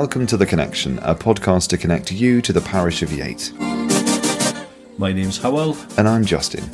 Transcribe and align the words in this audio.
Welcome 0.00 0.26
to 0.26 0.36
The 0.36 0.44
Connection, 0.44 0.98
a 0.98 1.14
podcast 1.14 1.68
to 1.68 1.78
connect 1.78 2.12
you 2.12 2.42
to 2.42 2.52
the 2.52 2.60
parish 2.60 3.00
of 3.02 3.10
Yate. 3.14 3.50
My 4.98 5.10
name's 5.10 5.38
Howell. 5.38 5.74
And 5.96 6.06
I'm 6.06 6.22
Justin. 6.22 6.68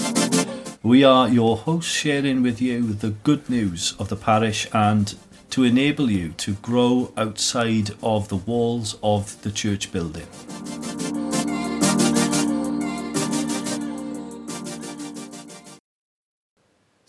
We 0.83 1.05
are 1.05 1.29
your 1.29 1.57
hosts 1.57 1.93
sharing 1.93 2.43
with 2.43 2.61
you 2.61 2.93
the 2.93 3.11
good 3.11 3.49
news 3.49 3.95
of 4.01 4.09
the 4.09 4.17
parish 4.17 4.67
and 4.73 5.15
to 5.51 5.63
enable 5.63 6.11
you 6.11 6.31
to 6.31 6.55
grow 6.55 7.13
outside 7.17 7.93
of 8.03 8.27
the 8.27 8.39
walls 8.39 8.99
of 9.05 9.41
the 9.43 9.53
church 9.53 9.93
building. 9.93 10.27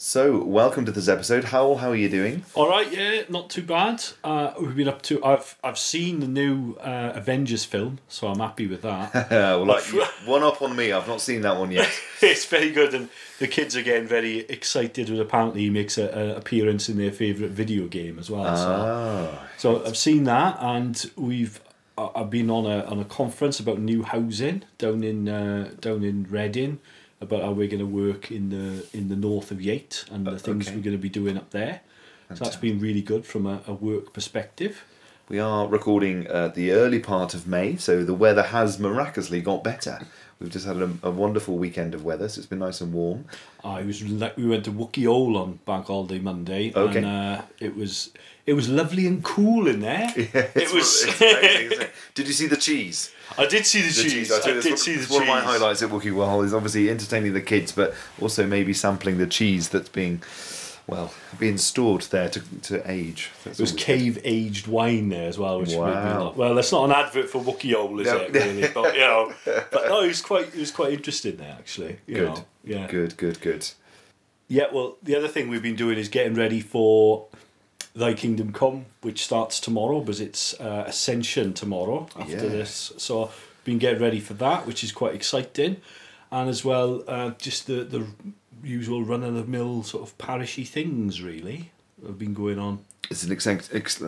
So, 0.05 0.43
welcome 0.43 0.83
to 0.83 0.91
this 0.91 1.07
episode. 1.07 1.45
How 1.45 1.75
how 1.75 1.91
are 1.91 1.95
you 1.95 2.09
doing? 2.09 2.43
All 2.55 2.67
right, 2.67 2.91
yeah, 2.91 3.21
not 3.29 3.49
too 3.49 3.63
bad. 3.63 4.03
Uh, 4.21 4.51
we've 4.59 4.75
been 4.75 4.89
up 4.89 5.01
to. 5.03 5.23
I've 5.23 5.57
I've 5.63 5.77
seen 5.77 6.19
the 6.19 6.27
new 6.27 6.73
uh, 6.81 7.13
Avengers 7.15 7.63
film, 7.63 7.99
so 8.09 8.27
I'm 8.27 8.39
happy 8.39 8.67
with 8.67 8.81
that. 8.81 9.13
well, 9.31 9.65
like 9.65 9.85
one 10.25 10.43
up 10.43 10.61
on 10.61 10.75
me. 10.75 10.91
I've 10.91 11.07
not 11.07 11.21
seen 11.21 11.39
that 11.43 11.57
one 11.57 11.71
yet. 11.71 11.89
it's 12.21 12.45
very 12.45 12.73
good, 12.73 12.93
and 12.93 13.07
the 13.39 13.47
kids 13.47 13.77
are 13.77 13.81
getting 13.81 14.05
very 14.05 14.39
excited. 14.39 15.07
And 15.07 15.19
apparently, 15.19 15.61
he 15.61 15.69
makes 15.69 15.97
an 15.97 16.31
appearance 16.31 16.89
in 16.89 16.97
their 16.97 17.13
favourite 17.13 17.53
video 17.53 17.87
game 17.87 18.19
as 18.19 18.29
well. 18.29 18.45
Oh. 18.45 19.39
So, 19.57 19.77
so 19.79 19.85
I've 19.87 19.97
seen 19.97 20.25
that, 20.25 20.57
and 20.59 21.11
we've. 21.15 21.61
I've 21.95 22.31
been 22.31 22.49
on 22.49 22.65
a 22.65 22.83
on 22.85 22.99
a 22.99 23.05
conference 23.05 23.59
about 23.59 23.79
new 23.79 24.01
housing 24.03 24.63
down 24.79 25.03
in 25.03 25.29
uh, 25.29 25.71
down 25.79 26.03
in 26.03 26.23
Reading 26.23 26.79
about 27.23 27.41
how 27.41 27.51
we're 27.51 27.67
going 27.67 27.79
to 27.79 27.85
work 27.85 28.31
in 28.31 28.49
the 28.49 28.85
in 28.97 29.09
the 29.09 29.15
north 29.15 29.49
of 29.51 29.61
Yate 29.61 30.05
and 30.11 30.27
the 30.27 30.31
uh, 30.31 30.37
things 30.37 30.67
okay. 30.67 30.75
we're 30.75 30.83
going 30.83 30.95
to 30.95 31.01
be 31.01 31.09
doing 31.09 31.37
up 31.37 31.49
there. 31.49 31.81
Fantastic. 32.27 32.37
So 32.37 32.43
that's 32.43 32.61
been 32.61 32.79
really 32.79 33.01
good 33.01 33.25
from 33.25 33.45
a, 33.45 33.61
a 33.67 33.73
work 33.73 34.13
perspective. 34.13 34.83
We 35.29 35.39
are 35.39 35.67
recording 35.67 36.27
uh, 36.27 36.49
the 36.49 36.71
early 36.71 36.99
part 36.99 37.33
of 37.33 37.47
May, 37.47 37.77
so 37.77 38.03
the 38.03 38.13
weather 38.13 38.43
has 38.43 38.77
miraculously 38.77 39.41
got 39.41 39.63
better. 39.63 40.01
We've 40.43 40.51
just 40.51 40.65
had 40.65 40.75
a, 40.75 40.91
a 41.03 41.09
wonderful 41.09 41.57
weekend 41.57 41.95
of 41.95 42.03
weather, 42.03 42.27
so 42.27 42.39
it's 42.39 42.47
been 42.47 42.59
nice 42.59 42.81
and 42.81 42.91
warm. 42.91 43.23
I 43.63 43.81
was 43.83 44.03
we 44.03 44.45
went 44.45 44.65
to 44.65 44.71
Wookey 44.71 45.07
Hole 45.07 45.37
on 45.37 45.59
Bank 45.65 45.87
Holiday 45.87 46.19
Monday, 46.19 46.73
okay. 46.75 46.97
and 46.97 47.05
uh, 47.05 47.41
it 47.61 47.77
was 47.77 48.11
it 48.45 48.51
was 48.51 48.67
lovely 48.67 49.07
and 49.07 49.23
cool 49.23 49.69
in 49.69 49.79
there. 49.79 50.13
Yeah, 50.17 50.47
it 50.53 50.73
was. 50.73 51.03
amazing, 51.21 51.87
did 52.13 52.27
you 52.27 52.33
see 52.33 52.47
the 52.47 52.57
cheese? 52.57 53.13
I 53.37 53.45
did 53.45 53.65
see 53.65 53.81
the, 53.81 53.87
the 53.87 53.93
cheese. 53.93 54.13
cheese. 54.13 54.31
I, 54.33 54.37
I 54.49 54.61
did 54.61 54.77
see 54.77 54.95
the 54.95 54.99
one 54.99 55.07
cheese. 55.07 55.09
One 55.09 55.21
of 55.21 55.27
my 55.29 55.39
highlights 55.39 55.81
at 55.81 55.89
Wookey 55.89 56.13
Hole 56.13 56.41
is 56.41 56.53
obviously 56.53 56.89
entertaining 56.89 57.31
the 57.31 57.41
kids, 57.41 57.71
but 57.71 57.93
also 58.21 58.45
maybe 58.45 58.73
sampling 58.73 59.19
the 59.19 59.27
cheese 59.27 59.69
that's 59.69 59.87
being, 59.87 60.21
well, 60.85 61.13
being 61.39 61.57
stored 61.57 62.01
there 62.03 62.29
to, 62.29 62.41
to 62.63 62.91
age. 62.91 63.31
That's 63.43 63.57
there 63.57 63.63
was 63.63 63.71
cave 63.71 64.15
good. 64.15 64.23
aged 64.25 64.67
wine 64.67 65.09
there 65.09 65.29
as 65.29 65.37
well, 65.37 65.59
which 65.59 65.73
wow. 65.73 65.85
made 65.85 65.93
me 65.93 66.23
laugh. 66.23 66.35
Well, 66.35 66.55
that's 66.55 66.71
not 66.71 66.85
an 66.85 66.91
advert 66.91 67.29
for 67.29 67.41
Wookey 67.41 67.73
Hole, 67.73 67.99
is 67.99 68.07
no. 68.07 68.17
it? 68.17 68.33
Really? 68.33 68.67
but 68.73 68.93
you 68.93 68.99
know, 68.99 69.33
but 69.45 69.85
no, 69.87 70.01
it 70.01 70.07
was 70.07 70.21
quite 70.21 70.47
it 70.47 70.59
was 70.59 70.71
quite 70.71 70.93
interesting 70.93 71.37
there 71.37 71.55
actually. 71.57 71.97
good. 72.07 72.29
Know? 72.29 72.45
Yeah. 72.63 72.87
Good. 72.87 73.17
Good. 73.17 73.39
Good. 73.39 73.69
Yeah. 74.47 74.65
Well, 74.73 74.97
the 75.01 75.15
other 75.15 75.27
thing 75.27 75.49
we've 75.49 75.63
been 75.63 75.75
doing 75.75 75.97
is 75.97 76.09
getting 76.09 76.35
ready 76.35 76.59
for 76.59 77.27
Thy 77.95 78.13
Kingdom 78.13 78.51
Come, 78.51 78.85
which 79.01 79.23
starts 79.23 79.59
tomorrow, 79.59 80.01
but 80.01 80.19
it's 80.19 80.59
uh, 80.59 80.83
Ascension 80.87 81.53
tomorrow 81.53 82.07
after 82.17 82.33
yeah. 82.33 82.39
this. 82.39 82.91
So, 82.97 83.31
been 83.63 83.77
getting 83.77 84.01
ready 84.01 84.19
for 84.19 84.33
that, 84.33 84.67
which 84.67 84.83
is 84.83 84.91
quite 84.91 85.15
exciting, 85.15 85.77
and 86.31 86.49
as 86.49 86.65
well, 86.65 87.03
uh, 87.07 87.31
just 87.37 87.67
the 87.67 87.83
the 87.85 88.05
usual 88.63 89.03
run 89.03 89.23
of 89.23 89.33
the 89.33 89.43
mill 89.43 89.83
sort 89.83 90.07
of 90.07 90.17
parishy 90.17 90.67
things 90.67 91.21
really 91.21 91.71
have 92.05 92.17
been 92.17 92.33
going 92.33 92.59
on. 92.59 92.79
It's 93.09 93.23
an 93.23 93.31
ex- 93.31 94.01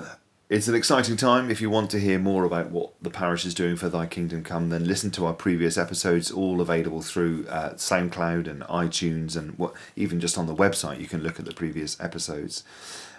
it's 0.47 0.67
an 0.67 0.75
exciting 0.75 1.17
time. 1.17 1.49
If 1.49 1.59
you 1.59 1.69
want 1.71 1.89
to 1.91 1.99
hear 1.99 2.19
more 2.19 2.43
about 2.43 2.69
what 2.69 2.93
the 3.01 3.09
parish 3.09 3.45
is 3.45 3.55
doing 3.55 3.75
for 3.75 3.89
Thy 3.89 4.05
Kingdom 4.05 4.43
Come, 4.43 4.69
then 4.69 4.85
listen 4.85 5.09
to 5.11 5.25
our 5.25 5.33
previous 5.33 5.75
episodes, 5.77 6.29
all 6.29 6.61
available 6.61 7.01
through 7.01 7.47
uh, 7.49 7.73
SoundCloud 7.73 8.47
and 8.47 8.61
iTunes, 8.63 9.35
and 9.35 9.57
what 9.57 9.73
even 9.95 10.19
just 10.19 10.37
on 10.37 10.45
the 10.45 10.55
website 10.55 10.99
you 10.99 11.07
can 11.07 11.23
look 11.23 11.39
at 11.39 11.45
the 11.45 11.53
previous 11.53 11.99
episodes. 11.99 12.63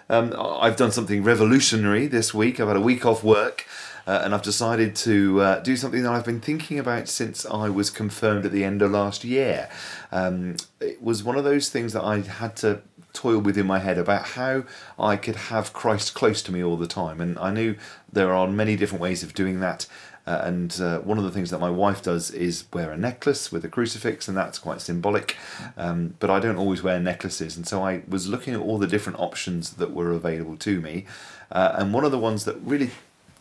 Um, 0.09 0.33
I've 0.37 0.75
done 0.75 0.91
something 0.91 1.23
revolutionary 1.23 2.07
this 2.07 2.33
week. 2.33 2.59
I've 2.59 2.67
had 2.67 2.77
a 2.77 2.81
week 2.81 3.05
off 3.05 3.23
work. 3.23 3.65
Uh, 4.07 4.21
and 4.23 4.33
I've 4.33 4.41
decided 4.41 4.95
to 4.95 5.41
uh, 5.41 5.59
do 5.59 5.75
something 5.75 6.01
that 6.03 6.13
I've 6.13 6.23
been 6.23 6.39
thinking 6.39 6.79
about 6.79 7.09
since 7.09 7.45
I 7.45 7.67
was 7.67 7.89
confirmed 7.89 8.45
at 8.45 8.53
the 8.53 8.63
end 8.63 8.81
of 8.81 8.91
last 8.91 9.25
year. 9.25 9.69
Um, 10.13 10.55
it 10.79 11.03
was 11.03 11.25
one 11.25 11.35
of 11.35 11.43
those 11.43 11.67
things 11.67 11.91
that 11.91 12.03
I 12.03 12.21
had 12.21 12.55
to 12.57 12.81
toil 13.11 13.39
with 13.39 13.57
in 13.57 13.67
my 13.67 13.79
head 13.79 13.97
about 13.97 14.23
how 14.29 14.63
I 14.97 15.17
could 15.17 15.35
have 15.35 15.73
Christ 15.73 16.13
close 16.13 16.41
to 16.43 16.53
me 16.53 16.63
all 16.63 16.77
the 16.77 16.87
time. 16.87 17.19
And 17.19 17.37
I 17.39 17.51
knew 17.51 17.75
there 18.11 18.33
are 18.33 18.47
many 18.47 18.77
different 18.77 19.01
ways 19.01 19.23
of 19.23 19.33
doing 19.33 19.59
that. 19.59 19.87
Uh, 20.27 20.41
and 20.43 20.81
uh, 20.81 20.99
one 20.99 21.17
of 21.17 21.23
the 21.23 21.31
things 21.31 21.49
that 21.51 21.59
my 21.59 21.69
wife 21.69 22.03
does 22.03 22.31
is 22.31 22.65
wear 22.73 22.91
a 22.91 22.97
necklace 22.97 23.49
with 23.49 23.63
a 23.63 23.69
crucifix, 23.69 24.27
and 24.27 24.35
that's 24.35 24.59
quite 24.59 24.81
symbolic. 24.81 25.37
Um, 25.77 26.15
but 26.19 26.29
I 26.29 26.41
don't 26.41 26.57
always 26.57 26.83
wear 26.83 26.99
necklaces, 26.99 27.55
and 27.55 27.65
so 27.65 27.81
I 27.81 28.01
was 28.09 28.27
looking 28.27 28.53
at 28.53 28.59
all 28.59 28.77
the 28.77 28.87
different 28.87 29.19
options 29.19 29.73
that 29.75 29.93
were 29.93 30.11
available 30.11 30.57
to 30.57 30.81
me. 30.81 31.05
Uh, 31.49 31.75
and 31.75 31.93
one 31.93 32.03
of 32.03 32.11
the 32.11 32.19
ones 32.19 32.43
that 32.43 32.57
really 32.57 32.91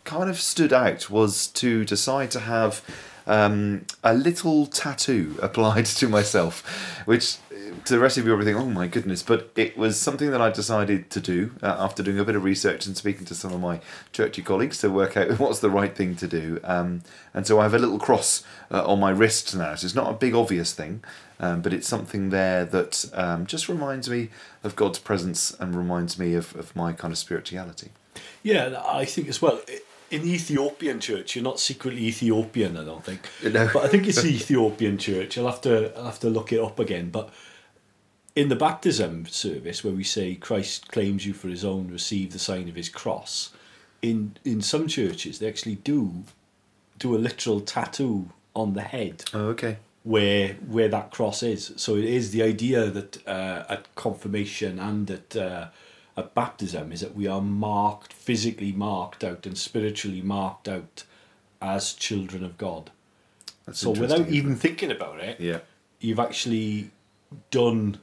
kind 0.05 0.31
of 0.31 0.41
stood 0.41 0.73
out 0.73 1.11
was 1.11 1.49
to 1.49 1.85
decide 1.85 2.31
to 2.31 2.41
have 2.41 2.83
um, 3.27 3.85
a 4.05 4.15
little 4.15 4.67
tattoo 4.67 5.37
applied 5.43 5.87
to 5.87 6.09
myself, 6.09 6.63
which 7.05 7.39
to 7.85 7.93
the 7.93 7.99
rest 7.99 8.19
of 8.19 8.27
you 8.27 8.37
will 8.37 8.45
think, 8.45 8.59
oh 8.59 8.67
my 8.67 8.87
goodness, 8.87 9.23
but 9.23 9.51
it 9.57 9.77
was 9.77 10.01
something 10.01 10.31
that 10.31 10.41
I 10.41 10.51
decided 10.51 11.11
to 11.11 11.21
do 11.21 11.53
uh, 11.63 11.77
after 11.79 12.03
doing 12.03 12.19
a 12.19 12.25
bit 12.25 12.37
of 12.37 12.45
research 12.45 12.87
and 12.87 12.97
speaking 12.97 13.25
to 13.27 13.35
some 13.35 13.53
of 13.53 13.61
my 13.61 13.81
churchy 14.13 14.43
colleagues 14.43 14.79
to 14.79 14.91
work 14.91 15.17
out 15.17 15.31
what's 15.39 15.61
the 15.61 15.71
right 15.71 15.95
thing 15.95 16.17
to 16.17 16.27
do. 16.27 16.61
Um, 16.65 17.03
and 17.35 17.47
so 17.47 17.61
I 17.61 17.65
have 17.65 17.75
a 17.75 17.79
little 17.79 17.99
cross 17.99 18.43
uh, 18.71 18.87
on 18.87 19.01
my 19.01 19.11
wrist 19.11 19.55
now. 19.55 19.75
So 19.75 19.85
it's 19.85 19.95
not 19.95 20.11
a 20.11 20.15
big 20.15 20.35
obvious 20.35 20.73
thing, 20.73 21.03
um, 21.39 21.63
but 21.63 21.73
it's 21.73 21.87
something 21.87 22.31
there 22.31 22.65
that 22.65 23.05
um, 23.15 23.47
just 23.47 23.69
reminds 23.69 24.09
me 24.09 24.31
of 24.65 24.77
God's 24.77 24.99
presence 24.99 25.55
and 25.59 25.75
reminds 25.75 26.19
me 26.19 26.35
of, 26.35 26.55
of 26.57 26.75
my 26.75 26.93
kind 26.93 27.13
of 27.13 27.19
spirituality. 27.19 27.91
Yeah, 28.43 28.83
I 28.87 29.05
think 29.05 29.29
as 29.29 29.43
well. 29.43 29.61
in 30.11 30.23
the 30.23 30.33
Ethiopian 30.33 31.01
church, 31.01 31.35
you're 31.35 31.45
not 31.45 31.59
secretly 31.59 32.05
Ethiopian, 32.05 32.77
I 32.77 32.85
don't 32.85 33.05
think. 33.05 33.29
No. 33.43 33.69
But 33.73 33.85
I 33.85 33.89
think 33.89 34.07
it's 34.07 34.23
the 34.23 34.29
Ethiopian 34.35 34.99
church. 34.99 35.37
I'll 35.37 35.47
have 35.47 35.61
to 35.63 35.97
I'll 35.97 36.05
have 36.05 36.21
to 36.21 36.31
look 36.31 36.53
it 36.53 36.61
up 36.61 36.79
again. 36.79 37.11
But 37.11 37.31
in 38.37 38.51
the 38.51 38.57
baptism 38.57 39.27
service 39.27 39.83
where 39.83 39.95
we 39.95 40.05
say 40.05 40.35
Christ 40.35 40.93
claims 40.93 41.27
you 41.27 41.33
for 41.33 41.49
his 41.49 41.65
own, 41.65 41.89
receive 41.91 42.33
the 42.33 42.39
sign 42.39 42.69
of 42.69 42.77
his 42.77 42.91
cross, 42.91 43.53
in 44.03 44.37
in 44.45 44.61
some 44.61 44.87
churches 44.87 45.39
they 45.39 45.49
actually 45.49 45.77
do 45.77 46.25
do 46.99 47.17
a 47.17 47.19
literal 47.19 47.61
tattoo 47.61 48.29
on 48.55 48.75
the 48.75 48.83
head. 48.83 49.25
Oh, 49.35 49.49
okay. 49.49 49.79
Where 50.05 50.55
where 50.69 50.89
that 50.89 51.11
cross 51.11 51.43
is. 51.43 51.73
So 51.77 51.97
it 51.97 52.05
is 52.05 52.31
the 52.31 52.43
idea 52.43 52.91
that 52.91 53.27
uh, 53.27 53.65
at 53.69 53.93
confirmation 53.97 54.79
and 54.79 55.11
at 55.11 55.35
uh, 55.35 55.69
at 56.17 56.35
baptism 56.35 56.93
is 56.93 57.01
that 57.01 57.17
we 57.17 57.27
are 57.27 57.41
marked 57.41 58.13
physically 58.13 58.73
marked 58.73 59.25
out 59.25 59.47
and 59.47 59.57
spiritually 59.59 60.21
marked 60.23 60.69
out 60.69 61.05
as 61.61 61.95
children 61.95 62.45
of 62.45 62.59
God. 62.59 62.91
That's 63.65 63.81
so 63.81 63.91
without 63.91 64.29
even 64.29 64.57
thinking 64.57 64.91
about 64.91 65.21
it, 65.21 65.41
yeah, 65.41 65.61
you've 66.01 66.21
actually 66.21 66.91
done 67.51 67.99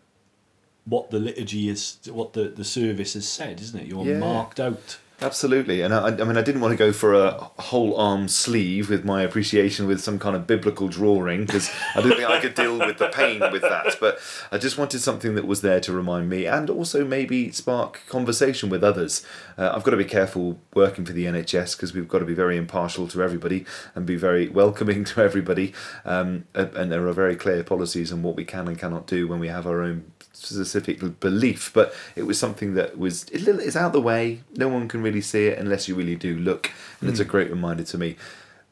what 0.86 1.12
the 1.12 1.20
liturgy 1.20 1.70
is, 1.70 1.98
what 2.12 2.34
the, 2.34 2.50
the 2.50 2.64
service 2.64 3.14
has 3.14 3.28
said, 3.28 3.62
isn't 3.62 3.80
it? 3.80 3.88
You're 3.88 4.06
yeah. 4.06 4.20
marked 4.20 4.60
out. 4.60 4.98
Absolutely, 5.24 5.82
and 5.82 5.94
I, 5.94 6.08
I 6.08 6.24
mean, 6.26 6.36
I 6.36 6.42
didn't 6.42 6.60
want 6.60 6.74
to 6.74 6.78
go 6.78 6.92
for 6.92 7.14
a 7.14 7.32
whole 7.58 7.96
arm 7.96 8.28
sleeve 8.28 8.90
with 8.90 9.06
my 9.06 9.22
appreciation 9.22 9.88
with 9.88 10.02
some 10.02 10.20
kind 10.20 10.36
of 10.36 10.46
biblical 10.46 10.90
drawing 10.90 11.46
because 11.46 11.72
I 11.96 12.02
didn't 12.02 12.18
think 12.18 12.30
I 12.30 12.42
could 12.42 12.56
deal 12.56 12.78
with 12.78 12.98
the 12.98 13.08
pain 13.08 13.40
with 13.40 13.62
that. 13.62 13.96
But 14.02 14.20
I 14.52 14.58
just 14.58 14.78
wanted 14.78 15.00
something 15.00 15.36
that 15.36 15.48
was 15.48 15.62
there 15.62 15.80
to 15.80 15.94
remind 15.94 16.30
me, 16.30 16.46
and 16.46 16.70
also 16.70 17.06
maybe 17.06 17.52
spark 17.52 18.02
conversation 18.10 18.70
with 18.70 18.84
others. 18.84 19.26
Uh, 19.58 19.72
I've 19.74 19.84
got 19.84 19.92
to 19.92 19.98
be 19.98 20.04
careful 20.04 20.60
working 20.74 21.06
for 21.06 21.14
the 21.14 21.26
NHS 21.26 21.78
because 21.78 21.94
we've 21.94 22.08
got 22.08 22.20
to 22.20 22.26
be 22.26 22.34
very 22.34 22.58
impartial 22.58 23.08
to 23.10 23.24
everybody 23.24 23.66
and 23.96 24.06
be 24.06 24.18
very 24.18 24.50
welcoming 24.50 25.04
to 25.06 25.22
everybody. 25.22 25.74
Um, 26.04 26.46
and 26.54 26.92
there 26.92 27.08
are 27.08 27.14
very 27.14 27.38
clear 27.38 27.64
policies 27.64 28.12
on 28.12 28.24
what 28.24 28.36
we 28.36 28.44
can 28.44 28.68
and 28.68 28.78
cannot 28.78 29.08
do 29.08 29.30
when 29.30 29.40
we 29.40 29.48
have 29.48 29.68
our 29.68 29.84
own 29.84 30.12
specific 30.34 31.20
belief, 31.20 31.72
but 31.74 31.94
it 32.16 32.24
was 32.24 32.38
something 32.38 32.74
that 32.74 32.98
was 32.98 33.26
it's 33.32 33.76
out 33.76 33.94
the 33.94 34.02
way. 34.02 34.42
No 34.56 34.68
one 34.68 34.88
can 34.88 35.02
really 35.02 35.22
see 35.22 35.48
it 35.48 35.60
unless 35.60 35.88
you 35.88 35.96
really 35.96 36.16
do 36.16 36.38
look, 36.38 36.72
and 37.00 37.10
mm. 37.10 37.12
it's 37.12 37.20
a 37.20 37.24
hmm. 37.24 37.32
great 37.32 37.50
reminder 37.50 37.84
to 37.84 37.98
me. 37.98 38.18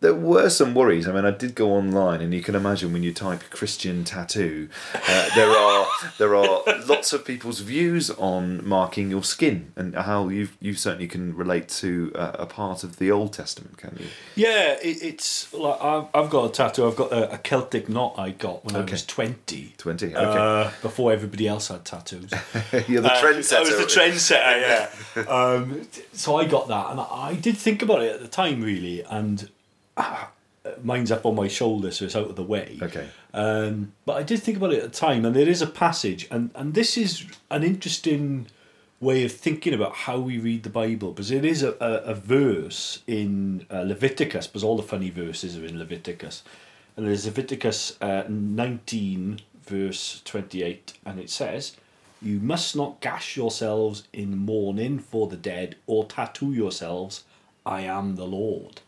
There 0.01 0.13
were 0.15 0.49
some 0.49 0.73
worries. 0.73 1.07
I 1.07 1.11
mean, 1.13 1.25
I 1.25 1.31
did 1.31 1.55
go 1.55 1.71
online, 1.73 2.21
and 2.21 2.33
you 2.33 2.41
can 2.41 2.55
imagine 2.55 2.91
when 2.91 3.03
you 3.03 3.13
type 3.13 3.41
Christian 3.51 4.03
tattoo, 4.03 4.67
uh, 4.95 5.29
there 5.35 5.49
are 5.49 5.87
there 6.17 6.35
are 6.35 6.63
lots 6.87 7.13
of 7.13 7.23
people's 7.23 7.59
views 7.59 8.09
on 8.11 8.67
marking 8.67 9.09
your 9.11 9.23
skin 9.23 9.71
and 9.75 9.95
how 9.95 10.27
you 10.29 10.49
you 10.59 10.73
certainly 10.73 11.07
can 11.07 11.35
relate 11.35 11.69
to 11.69 12.11
uh, 12.15 12.31
a 12.39 12.45
part 12.45 12.83
of 12.83 12.97
the 12.97 13.11
Old 13.11 13.31
Testament, 13.33 13.77
can 13.77 13.95
you? 13.99 14.07
Yeah, 14.35 14.73
it, 14.81 15.01
it's 15.03 15.53
like 15.53 15.79
I've, 15.81 16.05
I've 16.13 16.29
got 16.29 16.49
a 16.49 16.51
tattoo. 16.51 16.87
I've 16.87 16.95
got 16.95 17.11
a, 17.11 17.33
a 17.33 17.37
Celtic 17.37 17.87
knot 17.87 18.15
I 18.17 18.31
got 18.31 18.65
when 18.65 18.75
I 18.75 18.81
was 18.81 19.05
twenty. 19.05 19.73
20, 19.77 20.15
okay. 20.15 20.17
Uh, 20.17 20.71
before 20.81 21.11
everybody 21.13 21.47
else 21.47 21.67
had 21.69 21.85
tattoos. 21.85 22.31
You're 22.87 23.01
the 23.01 23.11
Uh, 23.13 23.21
trendsetter. 23.21 23.57
I 23.57 23.59
was 23.61 23.69
the 23.77 23.83
trendsetter, 23.85 24.89
yeah. 25.15 25.21
um, 25.29 25.87
so 26.13 26.35
I 26.35 26.45
got 26.45 26.67
that, 26.67 26.91
and 26.91 26.99
I 26.99 27.35
did 27.35 27.57
think 27.57 27.81
about 27.81 28.01
it 28.01 28.11
at 28.13 28.21
the 28.21 28.27
time, 28.27 28.61
really, 28.61 29.03
and 29.03 29.49
ah, 30.01 30.31
mine's 30.83 31.11
up 31.11 31.25
on 31.25 31.35
my 31.35 31.47
shoulder, 31.47 31.91
so 31.91 32.05
it's 32.05 32.15
out 32.15 32.29
of 32.29 32.35
the 32.35 32.43
way. 32.43 32.79
Okay. 32.81 33.07
Um, 33.33 33.93
but 34.05 34.17
I 34.17 34.23
did 34.23 34.41
think 34.41 34.57
about 34.57 34.73
it 34.73 34.83
at 34.83 34.91
the 34.91 34.99
time, 34.99 35.25
and 35.25 35.35
there 35.35 35.47
is 35.47 35.61
a 35.61 35.67
passage, 35.67 36.27
and, 36.31 36.51
and 36.55 36.73
this 36.73 36.97
is 36.97 37.25
an 37.49 37.63
interesting 37.63 38.47
way 38.99 39.25
of 39.25 39.31
thinking 39.31 39.73
about 39.73 39.95
how 39.95 40.19
we 40.19 40.37
read 40.37 40.63
the 40.63 40.69
Bible, 40.69 41.11
because 41.11 41.31
it 41.31 41.43
is 41.43 41.63
a, 41.63 41.71
a, 41.79 42.11
a 42.11 42.13
verse 42.13 43.01
in 43.07 43.65
uh, 43.71 43.81
Leviticus, 43.81 44.47
because 44.47 44.63
all 44.63 44.77
the 44.77 44.83
funny 44.83 45.09
verses 45.09 45.57
are 45.57 45.65
in 45.65 45.79
Leviticus. 45.79 46.43
And 46.95 47.07
there's 47.07 47.25
Leviticus 47.25 47.97
uh, 48.01 48.23
19, 48.27 49.39
verse 49.63 50.21
28, 50.25 50.93
and 51.05 51.19
it 51.19 51.29
says, 51.29 51.77
You 52.21 52.39
must 52.39 52.75
not 52.75 52.99
gash 52.99 53.35
yourselves 53.35 54.07
in 54.13 54.37
mourning 54.37 54.99
for 54.99 55.27
the 55.27 55.37
dead, 55.37 55.77
or 55.87 56.05
tattoo 56.05 56.51
yourselves, 56.51 57.23
I 57.65 57.81
am 57.81 58.17
the 58.17 58.25
Lord. 58.25 58.81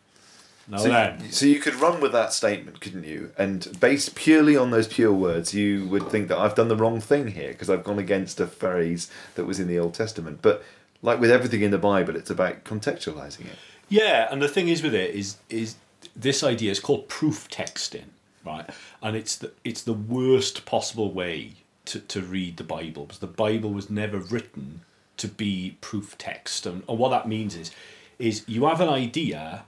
Now 0.67 0.77
So, 0.77 0.89
then, 0.89 1.31
so 1.31 1.45
you 1.45 1.59
could 1.59 1.75
run 1.75 1.99
with 1.99 2.11
that 2.13 2.33
statement, 2.33 2.79
couldn't 2.79 3.03
you? 3.03 3.31
And 3.37 3.77
based 3.79 4.15
purely 4.15 4.55
on 4.55 4.71
those 4.71 4.87
pure 4.87 5.11
words, 5.11 5.53
you 5.53 5.87
would 5.87 6.09
think 6.09 6.29
that 6.29 6.37
I've 6.37 6.55
done 6.55 6.69
the 6.69 6.75
wrong 6.75 7.01
thing 7.01 7.27
here 7.29 7.49
because 7.49 7.69
I've 7.69 7.83
gone 7.83 7.99
against 7.99 8.39
a 8.39 8.47
phrase 8.47 9.09
that 9.35 9.45
was 9.45 9.59
in 9.59 9.67
the 9.67 9.77
Old 9.77 9.93
Testament. 9.93 10.39
But 10.41 10.63
like 11.01 11.19
with 11.19 11.31
everything 11.31 11.61
in 11.61 11.71
the 11.71 11.77
Bible, 11.77 12.15
it's 12.15 12.29
about 12.29 12.63
contextualizing 12.63 13.45
it. 13.45 13.57
Yeah, 13.89 14.27
and 14.31 14.41
the 14.41 14.47
thing 14.47 14.69
is 14.69 14.81
with 14.81 14.95
it 14.95 15.13
is 15.13 15.37
is 15.49 15.75
this 16.15 16.43
idea 16.43 16.71
is 16.71 16.79
called 16.79 17.07
proof 17.07 17.47
texting, 17.49 18.05
right? 18.45 18.67
And 19.01 19.15
it's 19.15 19.35
the 19.35 19.51
it's 19.63 19.83
the 19.83 19.93
worst 19.93 20.65
possible 20.65 21.11
way 21.11 21.53
to, 21.85 21.99
to 21.99 22.21
read 22.21 22.57
the 22.57 22.63
Bible 22.63 23.05
because 23.05 23.19
the 23.19 23.27
Bible 23.27 23.71
was 23.71 23.89
never 23.89 24.17
written 24.17 24.81
to 25.17 25.27
be 25.27 25.77
proof 25.81 26.17
text, 26.17 26.65
and, 26.65 26.83
and 26.87 26.97
what 26.97 27.09
that 27.09 27.27
means 27.27 27.55
is 27.55 27.71
is 28.17 28.43
you 28.47 28.65
have 28.65 28.79
an 28.79 28.89
idea 28.89 29.65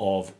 of 0.00 0.32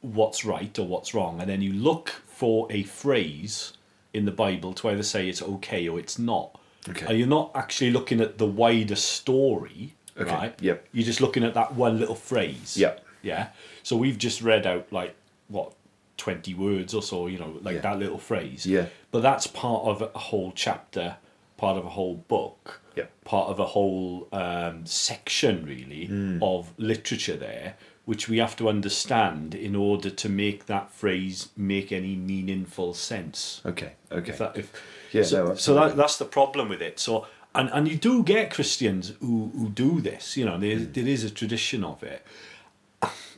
what's 0.00 0.44
right 0.44 0.78
or 0.78 0.86
what's 0.86 1.14
wrong, 1.14 1.40
and 1.40 1.48
then 1.50 1.60
you 1.62 1.72
look 1.72 2.08
for 2.26 2.66
a 2.70 2.82
phrase 2.84 3.72
in 4.14 4.24
the 4.24 4.30
Bible 4.32 4.72
to 4.74 4.88
either 4.88 5.02
say 5.02 5.28
it's 5.28 5.42
okay 5.42 5.88
or 5.88 5.98
it's 5.98 6.18
not. 6.18 6.58
Okay. 6.88 7.06
And 7.06 7.18
you're 7.18 7.26
not 7.28 7.50
actually 7.54 7.90
looking 7.90 8.20
at 8.20 8.38
the 8.38 8.46
wider 8.46 8.94
story, 8.96 9.94
Okay, 10.18 10.30
right? 10.30 10.54
yep. 10.62 10.86
You're 10.92 11.04
just 11.04 11.20
looking 11.20 11.44
at 11.44 11.54
that 11.54 11.74
one 11.74 11.98
little 11.98 12.14
phrase. 12.14 12.76
Yep. 12.76 13.04
Yeah. 13.22 13.48
So 13.82 13.96
we've 13.96 14.16
just 14.18 14.40
read 14.42 14.66
out 14.66 14.90
like 14.92 15.14
what 15.48 15.72
twenty 16.16 16.54
words 16.54 16.94
or 16.94 17.02
so, 17.02 17.26
you 17.26 17.38
know, 17.38 17.58
like 17.62 17.76
Yeah. 17.76 17.80
that 17.82 17.98
little 17.98 18.18
phrase. 18.18 18.66
Yeah. 18.66 18.86
But 19.10 19.22
that's 19.22 19.46
part 19.46 19.84
of 19.86 20.02
a 20.02 20.18
whole 20.18 20.52
chapter, 20.54 21.16
part 21.56 21.76
of 21.76 21.84
a 21.84 21.90
whole 21.90 22.14
book, 22.28 22.80
Yep. 22.96 23.24
part 23.24 23.48
of 23.50 23.58
a 23.60 23.66
whole 23.66 24.28
um, 24.32 24.86
section 24.86 25.64
really 25.66 26.06
Hmm. 26.06 26.42
of 26.42 26.72
literature 26.78 27.36
there, 27.36 27.76
which 28.08 28.26
we 28.26 28.38
have 28.38 28.56
to 28.56 28.70
understand 28.70 29.54
in 29.54 29.76
order 29.76 30.08
to 30.08 30.30
make 30.30 30.64
that 30.64 30.90
phrase 30.90 31.50
make 31.58 31.92
any 31.92 32.16
meaningful 32.16 32.94
sense. 32.94 33.60
Okay. 33.66 33.92
Okay. 34.10 34.32
If 34.32 34.38
that, 34.38 34.56
if, 34.56 34.72
Yeah, 35.12 35.24
so, 35.24 35.48
no, 35.48 35.54
so 35.56 35.74
that, 35.74 35.94
that's 35.94 36.16
the 36.16 36.24
problem 36.24 36.70
with 36.70 36.80
it. 36.80 36.98
So 36.98 37.26
and, 37.54 37.68
and 37.70 37.86
you 37.86 37.96
do 37.96 38.22
get 38.22 38.50
Christians 38.50 39.12
who, 39.20 39.50
who 39.54 39.68
do 39.68 40.00
this, 40.00 40.38
you 40.38 40.46
know, 40.46 40.56
there, 40.56 40.78
Hmm. 40.78 40.92
there 40.92 41.06
is 41.06 41.22
a 41.22 41.28
tradition 41.28 41.84
of 41.84 42.02
it. 42.02 42.24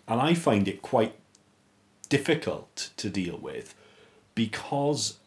And 0.07 0.21
I 0.21 0.35
find 0.35 0.69
it 0.69 0.83
quite 0.83 1.17
difficult 2.09 2.91
to 2.97 3.11
deal 3.11 3.39
with 3.39 3.75
because 4.37 5.19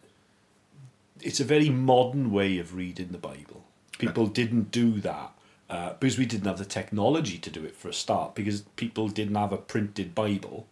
it's 1.19 1.41
a 1.41 1.43
very 1.43 1.69
modern 1.69 2.31
way 2.31 2.59
of 2.59 2.75
reading 2.75 3.09
the 3.09 3.17
Bible. 3.17 3.65
People 3.99 4.27
didn't 4.27 4.71
do 4.71 5.01
that 5.01 5.33
uh, 5.73 5.93
because 5.99 6.19
we 6.19 6.25
didn't 6.27 6.45
have 6.45 6.59
the 6.59 6.65
technology 6.65 7.39
to 7.39 7.49
do 7.49 7.65
it 7.65 7.75
for 7.75 7.89
a 7.89 7.93
start, 7.93 8.35
because 8.35 8.61
people 8.75 9.07
didn't 9.07 9.33
have 9.33 9.51
a 9.51 9.57
printed 9.57 10.13
Bible 10.13 10.67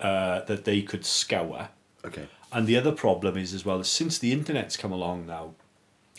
uh, 0.00 0.40
that 0.42 0.64
they 0.64 0.80
could 0.80 1.04
scour. 1.04 1.68
okay. 2.02 2.28
And 2.50 2.66
the 2.66 2.78
other 2.78 2.92
problem 2.92 3.36
is 3.36 3.52
as 3.52 3.66
well, 3.66 3.84
since 3.84 4.18
the 4.18 4.32
internet's 4.32 4.78
come 4.78 4.90
along 4.90 5.26
now, 5.26 5.52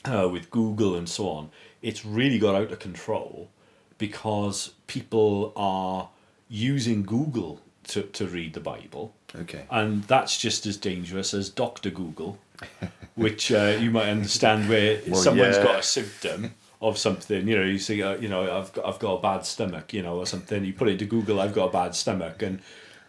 uh, 0.05 0.29
with 0.29 0.51
Google 0.51 0.95
and 0.95 1.09
so 1.09 1.27
on, 1.27 1.49
it's 1.81 2.05
really 2.05 2.37
got 2.37 2.53
out 2.53 2.71
of 2.71 2.77
control 2.77 3.49
because 3.97 4.73
people 4.85 5.51
are 5.55 6.09
using 6.49 7.01
Google 7.01 7.59
to, 7.87 8.03
to 8.03 8.27
read 8.27 8.53
the 8.53 8.59
Bible. 8.59 9.11
Okay. 9.35 9.65
And 9.71 10.03
that's 10.03 10.39
just 10.39 10.67
as 10.67 10.77
dangerous 10.77 11.33
as 11.33 11.49
Dr. 11.49 11.89
Google, 11.89 12.37
which 13.15 13.51
uh, 13.51 13.75
you 13.79 13.89
might 13.89 14.09
understand 14.09 14.69
where 14.69 15.01
Well, 15.07 15.19
someone's 15.19 15.57
yeah. 15.57 15.63
got 15.63 15.79
a 15.79 15.83
symptom 15.83 16.53
of 16.81 16.97
something. 16.97 17.47
You 17.47 17.57
know, 17.57 17.63
you 17.65 17.79
see, 17.79 18.01
uh, 18.01 18.15
you 18.17 18.29
know, 18.29 18.57
I've 18.59 18.71
got, 18.73 18.85
I've 18.85 18.99
got 18.99 19.13
a 19.15 19.21
bad 19.21 19.45
stomach, 19.45 19.93
you 19.93 20.01
know, 20.01 20.17
or 20.17 20.25
something. 20.25 20.63
You 20.63 20.73
put 20.73 20.87
it 20.87 20.91
into 20.93 21.05
Google, 21.05 21.39
I've 21.41 21.53
got 21.53 21.69
a 21.69 21.71
bad 21.71 21.95
stomach, 21.95 22.41
and 22.41 22.61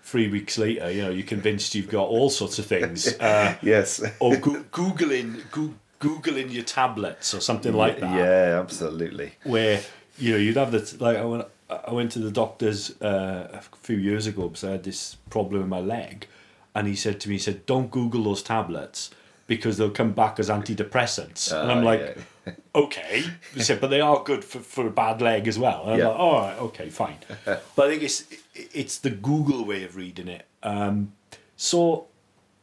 three 0.03 0.29
weeks 0.29 0.59
later, 0.59 0.91
you 0.91 1.03
know, 1.03 1.11
you're 1.11 1.27
convinced 1.27 1.75
you've 1.75 1.89
got 1.91 2.09
all 2.09 2.31
sorts 2.31 2.59
of 2.59 2.67
things. 2.67 3.15
Uh, 3.21 3.55
Yes. 3.63 4.03
or 4.19 4.37
go- 4.37 4.65
googling, 4.73 5.49
go- 5.51 5.75
googling 6.01 6.53
your 6.53 6.65
tablets 6.65 7.35
or 7.35 7.41
something 7.41 7.75
like 7.75 8.01
that 8.01 8.15
Yeah, 8.17 8.59
absolutely. 8.61 9.33
where 9.45 9.81
you 10.19 10.33
know 10.33 10.39
you'd 10.39 10.57
have 10.57 10.73
the 10.73 10.97
like 11.05 11.17
I 11.17 11.25
went 11.25 11.45
I 11.69 11.93
went 11.93 12.11
to 12.13 12.19
the 12.19 12.31
doctor's 12.33 13.01
uh, 13.01 13.49
a 13.53 13.61
few 13.77 13.97
years 13.97 14.27
ago 14.27 14.49
because 14.49 14.65
I 14.65 14.71
had 14.73 14.83
this 14.85 15.17
problem 15.31 15.63
in 15.63 15.69
my 15.69 15.79
leg, 15.81 16.27
and 16.75 16.89
he 16.89 16.97
said 16.97 17.21
to 17.21 17.29
me, 17.29 17.37
he 17.37 17.39
said, 17.39 17.65
"Don't 17.67 17.91
Google 17.91 18.25
those 18.25 18.43
tablets 18.43 19.11
because 19.51 19.77
they'll 19.77 19.91
come 20.03 20.13
back 20.13 20.39
as 20.39 20.49
antidepressants." 20.49 21.43
and 21.53 21.71
I'm 21.73 21.79
Ah, 21.85 21.91
like, 21.93 22.19
"Okay," 22.75 23.25
he 23.55 23.63
said, 23.63 23.81
"but 23.81 23.89
they 23.91 24.01
are 24.01 24.23
good 24.31 24.43
for, 24.45 24.61
for 24.61 24.87
a 24.87 24.91
bad 24.91 25.21
leg 25.21 25.49
as 25.49 25.59
well." 25.59 25.83
And 25.83 25.93
I'm 25.95 25.99
Yeah. 25.99 26.09
like, 26.09 26.19
"All 26.19 26.41
right, 26.41 26.59
okay, 26.69 26.89
fine." 26.89 27.19
but 27.45 27.83
I 27.87 27.89
think 27.91 28.03
it's 28.03 28.25
it's 28.55 28.97
the 28.99 29.11
Google 29.11 29.65
way 29.65 29.85
of 29.85 29.97
reading 29.97 30.29
it. 30.29 30.47
Um, 30.63 31.13
so 31.57 32.07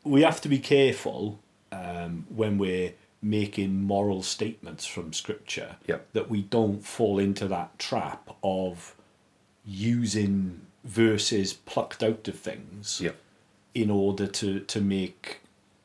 we 0.03 0.21
have 0.23 0.39
to 0.41 0.49
be 0.49 0.59
careful 0.59 1.39
um, 1.71 2.25
when 2.29 2.57
we're 2.57 2.93
making 3.21 3.81
moral 3.83 4.21
statements 4.23 4.85
from 4.85 5.11
scripture 5.11 5.75
Yep. 5.87 6.07
that 6.13 6.29
we 6.29 6.41
don't 6.43 6.85
fall 6.85 7.19
into 7.19 7.47
that 7.49 7.77
trap 7.79 8.29
of 8.43 8.95
using 9.65 10.61
verses 10.83 11.53
plucked 11.53 12.01
out 12.03 12.27
of 12.27 12.35
things 12.39 13.01
Yep. 13.01 13.15
in 13.75 13.89
order 13.91 14.27
to, 14.27 14.59
to 14.61 14.79
make 14.81 15.39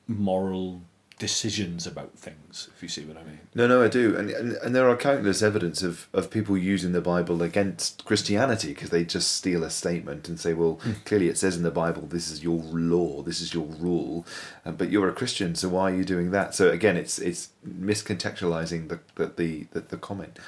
moral 0.06 0.82
decisions 1.22 1.86
about 1.86 2.18
things, 2.18 2.68
if 2.74 2.82
you 2.82 2.88
see 2.88 3.04
what 3.04 3.16
I 3.16 3.22
mean. 3.22 3.38
No, 3.54 3.68
no, 3.68 3.80
I 3.80 3.86
do, 3.86 4.16
and 4.16 4.28
and, 4.28 4.54
and 4.54 4.74
there 4.74 4.88
are 4.88 4.96
countless 4.96 5.40
evidence 5.40 5.80
of, 5.80 6.08
of 6.12 6.30
people 6.30 6.58
using 6.58 6.90
the 6.90 7.00
Bible 7.00 7.44
against 7.44 8.04
Christianity 8.04 8.74
because 8.74 8.90
they 8.90 9.04
just 9.04 9.32
steal 9.32 9.62
a 9.62 9.70
statement 9.70 10.28
and 10.28 10.40
say, 10.40 10.52
well, 10.52 10.80
clearly 11.04 11.28
it 11.28 11.38
says 11.38 11.56
in 11.56 11.62
the 11.62 11.70
Bible 11.70 12.02
this 12.08 12.28
is 12.28 12.42
your 12.42 12.60
law, 12.72 13.22
this 13.22 13.40
is 13.40 13.54
your 13.54 13.66
rule, 13.66 14.26
uh, 14.66 14.72
but 14.72 14.90
you're 14.90 15.08
a 15.08 15.12
Christian, 15.12 15.54
so 15.54 15.68
why 15.68 15.92
are 15.92 15.94
you 15.94 16.04
doing 16.04 16.32
that? 16.32 16.56
So 16.56 16.70
again, 16.70 16.96
it's 16.96 17.20
it's 17.20 17.50
miscontextualizing 17.64 18.88
the 18.88 18.98
the 19.14 19.26
the, 19.36 19.66
the, 19.70 19.80
the 19.80 19.96
comment. 19.96 20.40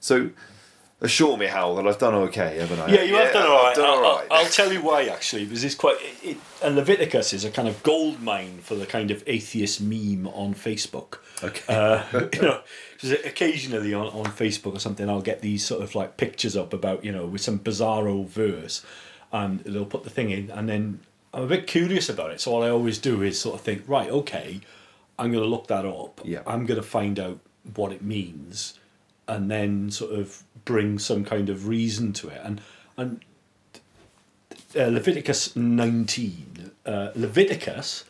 So 0.00 0.30
assure 1.02 1.36
me, 1.36 1.46
Hal, 1.46 1.74
that 1.76 1.86
I've 1.86 1.98
done 1.98 2.14
okay, 2.14 2.58
haven't 2.58 2.80
I? 2.80 2.88
Yeah, 2.88 3.02
you 3.02 3.14
have 3.16 3.32
done 3.32 3.46
all 3.46 3.62
right. 3.62 3.76
Done 3.76 3.84
I'll, 3.84 4.04
I'll- 4.06 4.26
I'll 4.30 4.46
tell 4.50 4.72
you 4.72 4.80
why 4.82 5.04
actually, 5.04 5.44
because 5.44 5.62
it's 5.64 5.74
quite. 5.74 5.96
It, 6.22 6.38
and 6.62 6.76
Leviticus 6.76 7.32
is 7.32 7.44
a 7.44 7.50
kind 7.50 7.68
of 7.68 7.82
gold 7.82 8.22
mine 8.22 8.58
for 8.62 8.74
the 8.74 8.86
kind 8.86 9.10
of 9.10 9.22
atheist 9.26 9.80
meme 9.80 10.26
on 10.28 10.54
Facebook. 10.54 11.18
Okay. 11.42 11.62
Uh, 11.74 12.28
you 12.32 12.42
know, 12.42 12.60
occasionally 13.24 13.92
on, 13.94 14.06
on 14.06 14.26
Facebook 14.26 14.74
or 14.76 14.80
something, 14.80 15.08
I'll 15.10 15.20
get 15.20 15.42
these 15.42 15.64
sort 15.64 15.82
of 15.82 15.94
like 15.94 16.16
pictures 16.16 16.56
up 16.56 16.72
about 16.72 17.04
you 17.04 17.12
know 17.12 17.26
with 17.26 17.40
some 17.42 17.58
bizarro 17.58 18.26
verse, 18.26 18.84
and 19.32 19.60
they'll 19.60 19.84
put 19.84 20.04
the 20.04 20.10
thing 20.10 20.30
in, 20.30 20.50
and 20.50 20.68
then 20.68 21.00
I'm 21.34 21.42
a 21.44 21.46
bit 21.46 21.66
curious 21.66 22.08
about 22.08 22.30
it. 22.30 22.40
So 22.40 22.52
what 22.52 22.62
I 22.66 22.70
always 22.70 22.98
do 22.98 23.22
is 23.22 23.40
sort 23.40 23.54
of 23.54 23.62
think, 23.62 23.82
right, 23.86 24.10
okay, 24.10 24.60
I'm 25.18 25.32
going 25.32 25.42
to 25.42 25.48
look 25.48 25.66
that 25.68 25.86
up. 25.86 26.20
Yeah. 26.24 26.42
I'm 26.46 26.66
going 26.66 26.80
to 26.80 26.86
find 26.86 27.18
out 27.18 27.38
what 27.74 27.90
it 27.92 28.02
means, 28.02 28.78
and 29.28 29.50
then 29.50 29.90
sort 29.90 30.12
of 30.12 30.42
bring 30.64 30.98
some 30.98 31.24
kind 31.24 31.48
of 31.48 31.66
reason 31.66 32.12
to 32.14 32.28
it. 32.28 32.40
And 32.42 32.60
and 32.96 33.24
uh, 34.76 34.86
Leviticus 34.86 35.54
19. 35.54 36.70
Uh, 36.84 37.10
Leviticus 37.14 38.04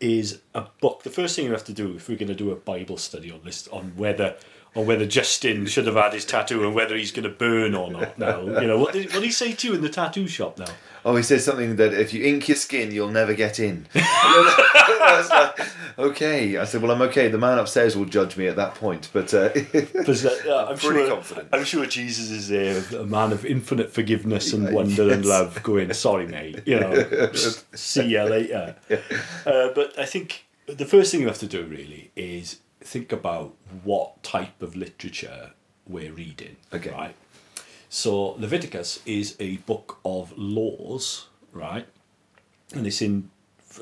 is 0.00 0.40
a 0.54 0.66
book. 0.80 1.02
The 1.02 1.10
first 1.10 1.36
thing 1.36 1.46
you 1.46 1.52
have 1.52 1.64
to 1.64 1.72
do 1.72 1.94
if 1.94 2.08
we're 2.08 2.18
going 2.18 2.28
to 2.28 2.34
do 2.34 2.50
a 2.50 2.56
Bible 2.56 2.96
study 2.96 3.30
on 3.30 3.40
this, 3.44 3.68
on 3.68 3.92
whether 3.96 4.36
or 4.76 4.84
whether 4.84 5.06
Justin 5.06 5.66
should 5.66 5.86
have 5.86 5.96
had 5.96 6.12
his 6.12 6.26
tattoo 6.26 6.64
and 6.64 6.74
whether 6.74 6.96
he's 6.96 7.10
going 7.10 7.24
to 7.24 7.30
burn 7.30 7.74
or 7.74 7.90
not 7.90 8.18
now. 8.18 8.42
You 8.42 8.66
know, 8.66 8.78
what 8.78 8.92
did, 8.92 9.06
what 9.06 9.14
did 9.14 9.24
he 9.24 9.30
say 9.30 9.52
to 9.54 9.68
you 9.68 9.74
in 9.74 9.80
the 9.80 9.88
tattoo 9.88 10.28
shop 10.28 10.58
now? 10.58 10.66
Oh, 11.02 11.16
he 11.16 11.22
says 11.22 11.44
something 11.44 11.76
that 11.76 11.94
if 11.94 12.12
you 12.12 12.24
ink 12.24 12.48
your 12.48 12.56
skin, 12.56 12.90
you'll 12.90 13.10
never 13.10 13.32
get 13.32 13.58
in. 13.58 13.86
I 13.94 15.54
like, 15.56 15.68
okay. 15.98 16.58
I 16.58 16.64
said, 16.64 16.82
well, 16.82 16.90
I'm 16.90 17.00
okay. 17.02 17.28
The 17.28 17.38
man 17.38 17.58
upstairs 17.58 17.96
will 17.96 18.04
judge 18.04 18.36
me 18.36 18.48
at 18.48 18.56
that 18.56 18.74
point, 18.74 19.08
but 19.12 19.32
uh, 19.32 19.38
uh, 19.48 19.48
I'm 19.54 20.76
Pretty 20.76 20.78
sure, 20.78 21.08
confident. 21.08 21.48
I'm 21.52 21.64
sure 21.64 21.86
Jesus 21.86 22.30
is 22.30 22.52
a, 22.52 23.00
a 23.00 23.06
man 23.06 23.32
of 23.32 23.46
infinite 23.46 23.92
forgiveness 23.92 24.52
and 24.52 24.74
wonder 24.74 25.10
and 25.10 25.24
love. 25.24 25.62
Going, 25.62 25.92
sorry, 25.94 26.26
mate. 26.26 26.62
You 26.66 26.80
know, 26.80 27.32
see 27.72 28.08
you 28.08 28.22
later. 28.24 28.74
Uh, 28.90 29.68
but 29.74 29.98
I 29.98 30.04
think 30.04 30.44
the 30.66 30.84
first 30.84 31.12
thing 31.12 31.20
you 31.20 31.28
have 31.28 31.38
to 31.38 31.46
do 31.46 31.64
really 31.64 32.10
is 32.16 32.58
think 32.80 33.12
about 33.12 33.54
what 33.84 34.22
type 34.22 34.62
of 34.62 34.76
literature 34.76 35.52
we're 35.86 36.12
reading. 36.12 36.56
Okay. 36.72 36.90
Right. 36.90 37.14
So 37.88 38.32
Leviticus 38.32 39.00
is 39.06 39.36
a 39.38 39.58
book 39.58 39.98
of 40.04 40.36
laws, 40.36 41.28
right? 41.52 41.86
And 42.74 42.86
it's 42.86 43.00
in 43.00 43.30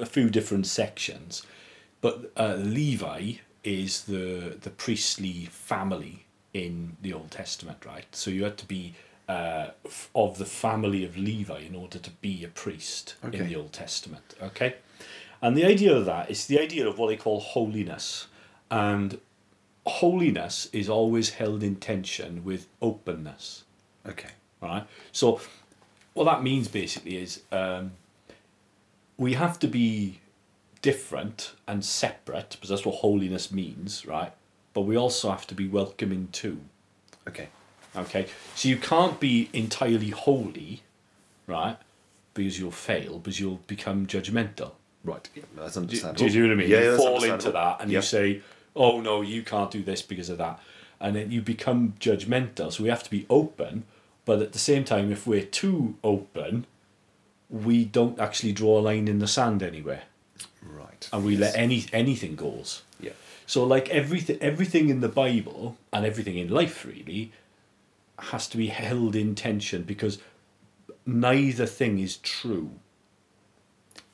a 0.00 0.06
few 0.06 0.28
different 0.30 0.66
sections. 0.66 1.42
But 2.00 2.32
uh, 2.36 2.56
Levi 2.58 3.34
is 3.62 4.02
the 4.02 4.58
the 4.60 4.70
priestly 4.70 5.46
family 5.50 6.26
in 6.52 6.96
the 7.02 7.12
Old 7.12 7.30
Testament, 7.30 7.84
right? 7.84 8.04
So 8.12 8.30
you 8.30 8.44
had 8.44 8.58
to 8.58 8.66
be 8.66 8.94
uh, 9.28 9.68
f- 9.84 10.10
of 10.14 10.38
the 10.38 10.44
family 10.44 11.04
of 11.04 11.16
Levi 11.16 11.60
in 11.60 11.74
order 11.74 11.98
to 11.98 12.10
be 12.10 12.44
a 12.44 12.48
priest 12.48 13.14
in 13.32 13.48
the 13.48 13.56
Old 13.56 13.72
Testament, 13.72 14.34
okay? 14.42 14.76
And 15.42 15.56
the 15.56 15.64
idea 15.64 15.96
of 15.96 16.04
that 16.06 16.30
is 16.30 16.46
the 16.46 16.60
idea 16.60 16.86
of 16.86 16.98
what 16.98 17.08
they 17.08 17.16
call 17.16 17.40
holiness. 17.40 18.26
And 18.70 19.20
holiness 19.86 20.68
is 20.72 20.88
always 20.88 21.30
held 21.30 21.62
in 21.62 21.76
tension 21.76 22.42
with 22.44 22.66
openness 22.80 23.64
okay. 24.08 24.30
right? 24.60 24.86
So, 25.12 25.40
what 26.14 26.24
that 26.24 26.42
means 26.42 26.68
basically 26.68 27.16
is 27.16 27.42
um, 27.50 27.92
we 29.18 29.34
have 29.34 29.58
to 29.60 29.66
be 29.66 30.20
different 30.82 31.52
and 31.66 31.84
separate 31.84 32.50
because 32.50 32.68
that's 32.68 32.84
what 32.84 32.96
holiness 32.96 33.50
means, 33.50 34.06
right? 34.06 34.32
But 34.72 34.82
we 34.82 34.96
also 34.96 35.30
have 35.30 35.46
to 35.48 35.54
be 35.54 35.66
welcoming 35.68 36.28
too. 36.32 36.60
Okay. 37.28 37.48
Okay, 37.96 38.26
so 38.56 38.68
you 38.68 38.76
can't 38.76 39.20
be 39.20 39.48
entirely 39.52 40.10
holy, 40.10 40.82
right? 41.46 41.76
Because 42.34 42.58
you'll 42.58 42.72
fail, 42.72 43.20
because 43.20 43.38
you'll 43.38 43.60
become 43.68 44.06
judgmental. 44.06 44.72
Right. 45.04 45.28
Yeah, 45.34 45.42
that's 45.56 45.74
Do, 45.74 45.80
understandable. 45.80 46.18
do 46.18 46.24
you 46.24 46.30
see 46.30 46.42
what 46.42 46.50
I 46.50 46.54
mean? 46.54 46.70
Yeah, 46.70 46.80
you 46.80 46.90
that's 46.90 47.02
fall 47.02 47.22
into 47.22 47.52
that 47.52 47.80
and 47.80 47.92
Yeah. 47.92 47.98
you 47.98 48.02
say, 48.02 48.42
"Oh 48.76 49.00
no, 49.00 49.22
you 49.22 49.42
can't 49.42 49.70
do 49.70 49.82
this 49.82 50.02
because 50.02 50.28
of 50.28 50.38
that," 50.38 50.60
and 51.00 51.16
then 51.16 51.30
you 51.30 51.40
become 51.42 51.94
judgmental. 52.00 52.72
So 52.72 52.82
we 52.82 52.88
have 52.88 53.02
to 53.04 53.10
be 53.10 53.26
open, 53.30 53.84
but 54.24 54.40
at 54.42 54.52
the 54.52 54.58
same 54.58 54.84
time, 54.84 55.10
if 55.12 55.26
we're 55.26 55.44
too 55.44 55.96
open, 56.02 56.66
we 57.50 57.84
don't 57.84 58.18
actually 58.18 58.52
draw 58.52 58.78
a 58.78 58.82
line 58.82 59.06
in 59.08 59.18
the 59.18 59.28
sand 59.28 59.62
anywhere, 59.62 60.04
Right. 60.62 61.08
and 61.12 61.24
we 61.24 61.36
let 61.36 61.54
any 61.56 61.86
anything 61.92 62.34
goes. 62.36 62.82
Yeah. 63.00 63.12
So 63.46 63.64
like 63.64 63.88
everything, 63.90 64.38
everything 64.40 64.88
in 64.88 65.00
the 65.00 65.08
Bible 65.08 65.76
and 65.92 66.06
everything 66.06 66.38
in 66.38 66.48
life 66.48 66.84
really 66.84 67.32
has 68.18 68.48
to 68.48 68.56
be 68.56 68.68
held 68.68 69.14
in 69.14 69.34
tension 69.34 69.82
because 69.82 70.18
neither 71.04 71.66
thing 71.66 71.98
is 71.98 72.16
true. 72.16 72.70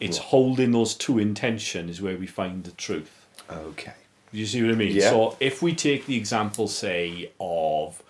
It's 0.01 0.19
Right. 0.19 0.27
holding 0.29 0.73
those 0.73 0.95
two 0.95 1.19
in 1.19 1.35
tension 1.35 1.89
is 1.89 2.01
where 2.03 2.17
we 2.17 2.27
find 2.27 2.65
the 2.65 2.73
truth. 2.73 3.27
Okay. 3.51 3.93
You 4.33 4.47
see 4.47 4.63
what 4.63 4.71
I 4.73 4.75
mean? 4.75 4.95
Yeah. 4.95 5.11
So 5.11 5.37
if 5.41 5.63
we 5.63 5.75
take 5.75 6.07
the 6.07 6.17
example, 6.17 6.69
say, 6.69 7.31
of 7.41 8.03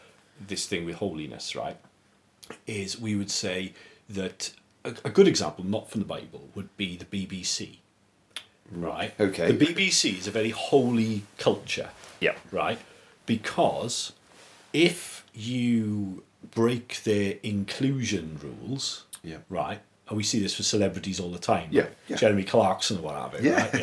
this 0.47 0.67
thing 0.67 0.85
with 0.85 0.97
holiness, 0.97 1.55
right, 1.57 1.77
is 2.67 3.01
we 3.01 3.15
would 3.17 3.31
say 3.31 3.73
that 4.09 4.53
a, 4.85 4.95
a 5.05 5.11
good 5.11 5.29
example, 5.29 5.65
not 5.65 5.91
from 5.91 6.01
the 6.01 6.07
Bible, 6.07 6.49
would 6.55 6.75
be 6.77 6.97
the 6.97 7.05
BBC. 7.07 7.79
Mm. 8.75 8.85
Right. 8.85 9.15
Okay. 9.19 9.53
The 9.53 9.67
BBC 9.67 10.19
is 10.19 10.27
a 10.27 10.31
very 10.31 10.51
holy 10.51 11.23
culture 11.39 11.91
Yeah. 12.21 12.35
right? 12.53 12.79
Because 13.27 14.13
if 14.73 15.25
you 15.35 16.23
break 16.55 17.03
their 17.05 17.35
inclusion 17.43 18.39
rules, 18.43 19.05
Yeah. 19.23 19.39
right? 19.49 19.81
And 20.11 20.17
we 20.17 20.25
see 20.25 20.41
this 20.41 20.55
for 20.57 20.65
celebrities 20.65 21.21
all 21.21 21.31
the 21.31 21.39
time. 21.39 21.69
Yeah, 21.71 21.87
yeah. 22.09 22.17
Jeremy 22.17 22.43
Clarkson 22.43 22.99
or 22.99 23.03
what 23.03 23.15
have 23.15 23.43
you, 23.45 23.51
Yeah. 23.51 23.63
right? 23.63 23.75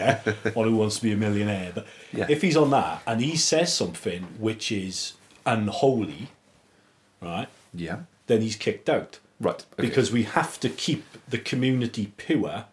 Yeah. 0.46 0.52
One 0.52 0.68
who 0.68 0.76
wants 0.76 0.98
to 0.98 1.04
be 1.04 1.14
a 1.14 1.16
millionaire. 1.18 1.72
But 1.74 1.88
Yeah. 2.14 2.26
if 2.30 2.42
he's 2.42 2.58
on 2.58 2.70
that 2.72 3.02
and 3.08 3.22
he 3.22 3.38
says 3.38 3.74
something 3.74 4.24
which 4.38 4.70
is 4.70 5.14
unholy, 5.46 6.28
right? 7.22 7.48
Yeah. 7.74 8.00
Then 8.28 8.42
he's 8.42 8.58
kicked 8.58 8.90
out. 8.90 9.20
Right. 9.40 9.64
Okay. 9.74 9.88
Because 9.88 10.12
we 10.12 10.24
have 10.24 10.60
to 10.60 10.68
keep 10.70 11.06
the 11.30 11.38
community 11.38 12.12
pure 12.18 12.66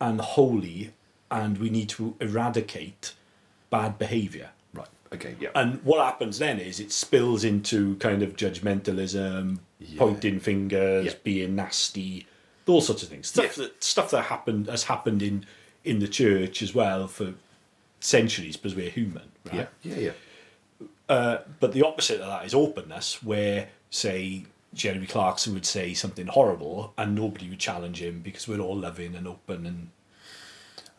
and 0.00 0.20
holy 0.20 0.92
and 1.30 1.58
we 1.58 1.70
need 1.70 1.88
to 1.90 2.16
eradicate 2.20 3.12
bad 3.70 3.98
behaviour. 4.00 4.50
Right. 4.74 4.88
Okay. 5.14 5.36
Yeah. 5.38 5.50
And 5.54 5.80
what 5.84 6.04
happens 6.04 6.38
then 6.40 6.58
is 6.58 6.80
it 6.80 6.90
spills 6.90 7.44
into 7.44 7.94
kind 7.96 8.24
of 8.24 8.34
judgmentalism, 8.34 9.58
Yeah. 9.78 9.98
pointing 9.98 10.40
fingers, 10.40 11.06
Yeah. 11.06 11.12
being 11.22 11.54
nasty, 11.54 12.26
those 12.66 12.86
sorts 12.86 13.02
of 13.02 13.08
things. 13.08 13.28
Stuff 13.28 13.56
Yeah. 13.56 13.64
that 13.64 13.82
stuff 13.82 14.10
that 14.10 14.22
happened 14.24 14.66
has 14.68 14.84
happened 14.84 15.22
in 15.22 15.46
in 15.84 15.98
the 16.00 16.08
church 16.08 16.62
as 16.62 16.74
well 16.74 17.08
for 17.08 17.34
centuries 18.00 18.56
because 18.56 18.74
we're 18.74 18.90
human, 18.90 19.30
right? 19.46 19.68
yeah. 19.82 19.94
Yeah. 19.94 19.96
Yeah. 20.80 20.86
Uh, 21.08 21.38
but 21.60 21.72
the 21.72 21.82
opposite 21.86 22.20
of 22.20 22.26
that 22.26 22.44
is 22.44 22.52
openness, 22.54 23.22
where 23.22 23.68
say 23.90 24.44
Jeremy 24.74 25.06
Clarkson 25.06 25.54
would 25.54 25.64
say 25.64 25.94
something 25.94 26.26
horrible 26.26 26.92
and 26.98 27.14
nobody 27.14 27.48
would 27.48 27.60
challenge 27.60 28.02
him 28.02 28.20
because 28.20 28.46
we're 28.48 28.58
all 28.60 28.76
loving 28.76 29.14
and 29.14 29.26
open 29.28 29.64
and 29.66 29.90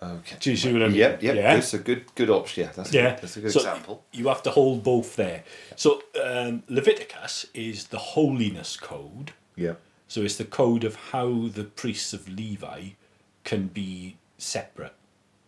Okay. 0.01 0.37
do 0.39 0.51
you 0.51 0.57
see 0.57 0.71
what 0.71 0.83
I 0.83 0.87
mean? 0.89 0.95
Yep. 0.97 1.23
Yep. 1.23 1.35
Yeah. 1.35 1.53
That's 1.55 1.73
a 1.73 1.79
good 1.79 2.05
good 2.15 2.29
option. 2.29 2.63
Yeah. 2.65 2.71
That's 2.75 2.91
a 2.91 2.93
Yeah, 2.95 3.09
good, 3.11 3.21
that's 3.23 3.37
a 3.37 3.41
good 3.41 3.51
so 3.51 3.59
example. 3.59 4.03
You 4.11 4.27
have 4.27 4.43
to 4.43 4.51
hold 4.51 4.83
both 4.83 5.15
there. 5.15 5.43
So 5.75 6.03
um, 6.23 6.63
Leviticus 6.69 7.47
is 7.55 7.87
the 7.87 7.97
holiness 7.97 8.77
code. 8.77 9.33
Yeah. 9.55 9.73
So 10.07 10.21
it's 10.21 10.35
the 10.37 10.45
code 10.45 10.83
of 10.83 10.95
how 11.11 11.47
the 11.53 11.63
priests 11.65 12.13
of 12.13 12.29
Levi 12.29 12.89
can 13.43 13.67
be 13.67 14.15
separate 14.37 14.93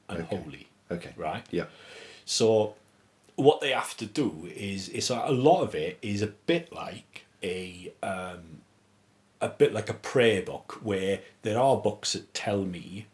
and 0.07 0.19
Okay. 0.23 0.35
holy, 0.35 0.67
Okay. 0.91 1.13
right? 1.15 1.45
Yeah. 1.51 1.65
So 2.25 2.75
what 3.35 3.61
they 3.61 3.71
have 3.71 3.95
to 3.97 4.05
do 4.05 4.49
is 4.55 4.89
it's 4.89 5.09
a, 5.09 5.21
a 5.25 5.31
lot 5.31 5.61
of 5.61 5.75
it 5.75 5.97
is 6.01 6.21
a 6.21 6.27
bit 6.27 6.73
like 6.73 7.25
a 7.41 7.91
um, 8.03 8.61
a 9.41 9.47
bit 9.47 9.73
like 9.73 9.89
a 9.89 9.93
prayer 9.93 10.41
book 10.41 10.79
where 10.83 11.21
there 11.43 11.57
are 11.57 11.77
books 11.77 12.11
that 12.13 12.33
tell 12.33 12.65
me 12.65 13.05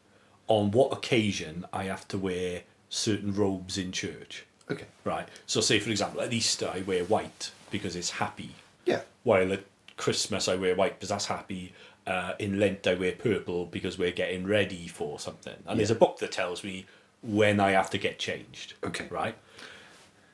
on 0.47 0.71
what 0.71 0.91
occasion 0.91 1.65
I 1.71 1.83
have 1.83 2.07
to 2.09 2.17
wear 2.17 2.63
certain 2.89 3.33
robes 3.33 3.77
in 3.77 3.91
church. 3.91 4.45
Okay. 4.71 4.85
Right. 5.03 5.27
So 5.45 5.61
say 5.61 5.79
for 5.79 5.91
example 5.91 6.21
at 6.21 6.33
Easter 6.33 6.71
I 6.73 6.81
wear 6.81 7.03
white 7.03 7.51
because 7.69 7.95
it's 7.95 8.11
happy. 8.11 8.55
Yeah. 8.85 9.01
While 9.23 9.53
at 9.53 9.63
Christmas 10.05 10.47
I 10.47 10.53
wear 10.53 10.75
white 10.75 10.99
because 10.99 11.09
that's 11.09 11.25
happy. 11.25 11.73
Uh, 12.05 12.33
in 12.37 12.59
Lent 12.59 12.85
I 12.85 12.93
wear 12.93 13.11
purple 13.11 13.65
because 13.65 13.97
we're 13.97 14.11
getting 14.11 14.45
ready 14.45 14.87
for 14.87 15.19
something. 15.19 15.55
And 15.65 15.79
there's 15.79 15.89
a 15.89 15.95
book 15.95 16.19
that 16.19 16.31
tells 16.31 16.63
me 16.63 16.85
when 17.23 17.59
I 17.59 17.71
have 17.71 17.89
to 17.89 17.97
get 17.97 18.19
changed. 18.19 18.75
Okay. 18.83 19.07
Right. 19.09 19.35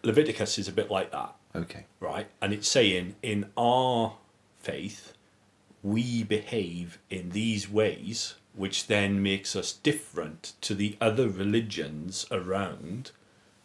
Leviticus 0.04 0.60
is 0.60 0.68
a 0.68 0.74
bit 0.74 0.92
like 0.92 1.13
that. 1.13 1.34
Okay. 1.56 1.86
Right. 2.01 2.28
And 2.42 2.51
it's 2.51 2.68
saying 2.68 3.16
in 3.24 3.50
our 3.56 4.18
faith 4.60 5.13
we 5.82 6.25
behave 6.25 7.00
in 7.10 7.30
these 7.30 7.70
ways 7.70 8.36
which 8.54 8.88
then 8.88 9.24
makes 9.24 9.56
us 9.56 9.72
different 9.72 10.51
to 10.60 10.75
the 10.75 10.98
other 11.00 11.30
religions 11.30 12.25
around 12.30 13.12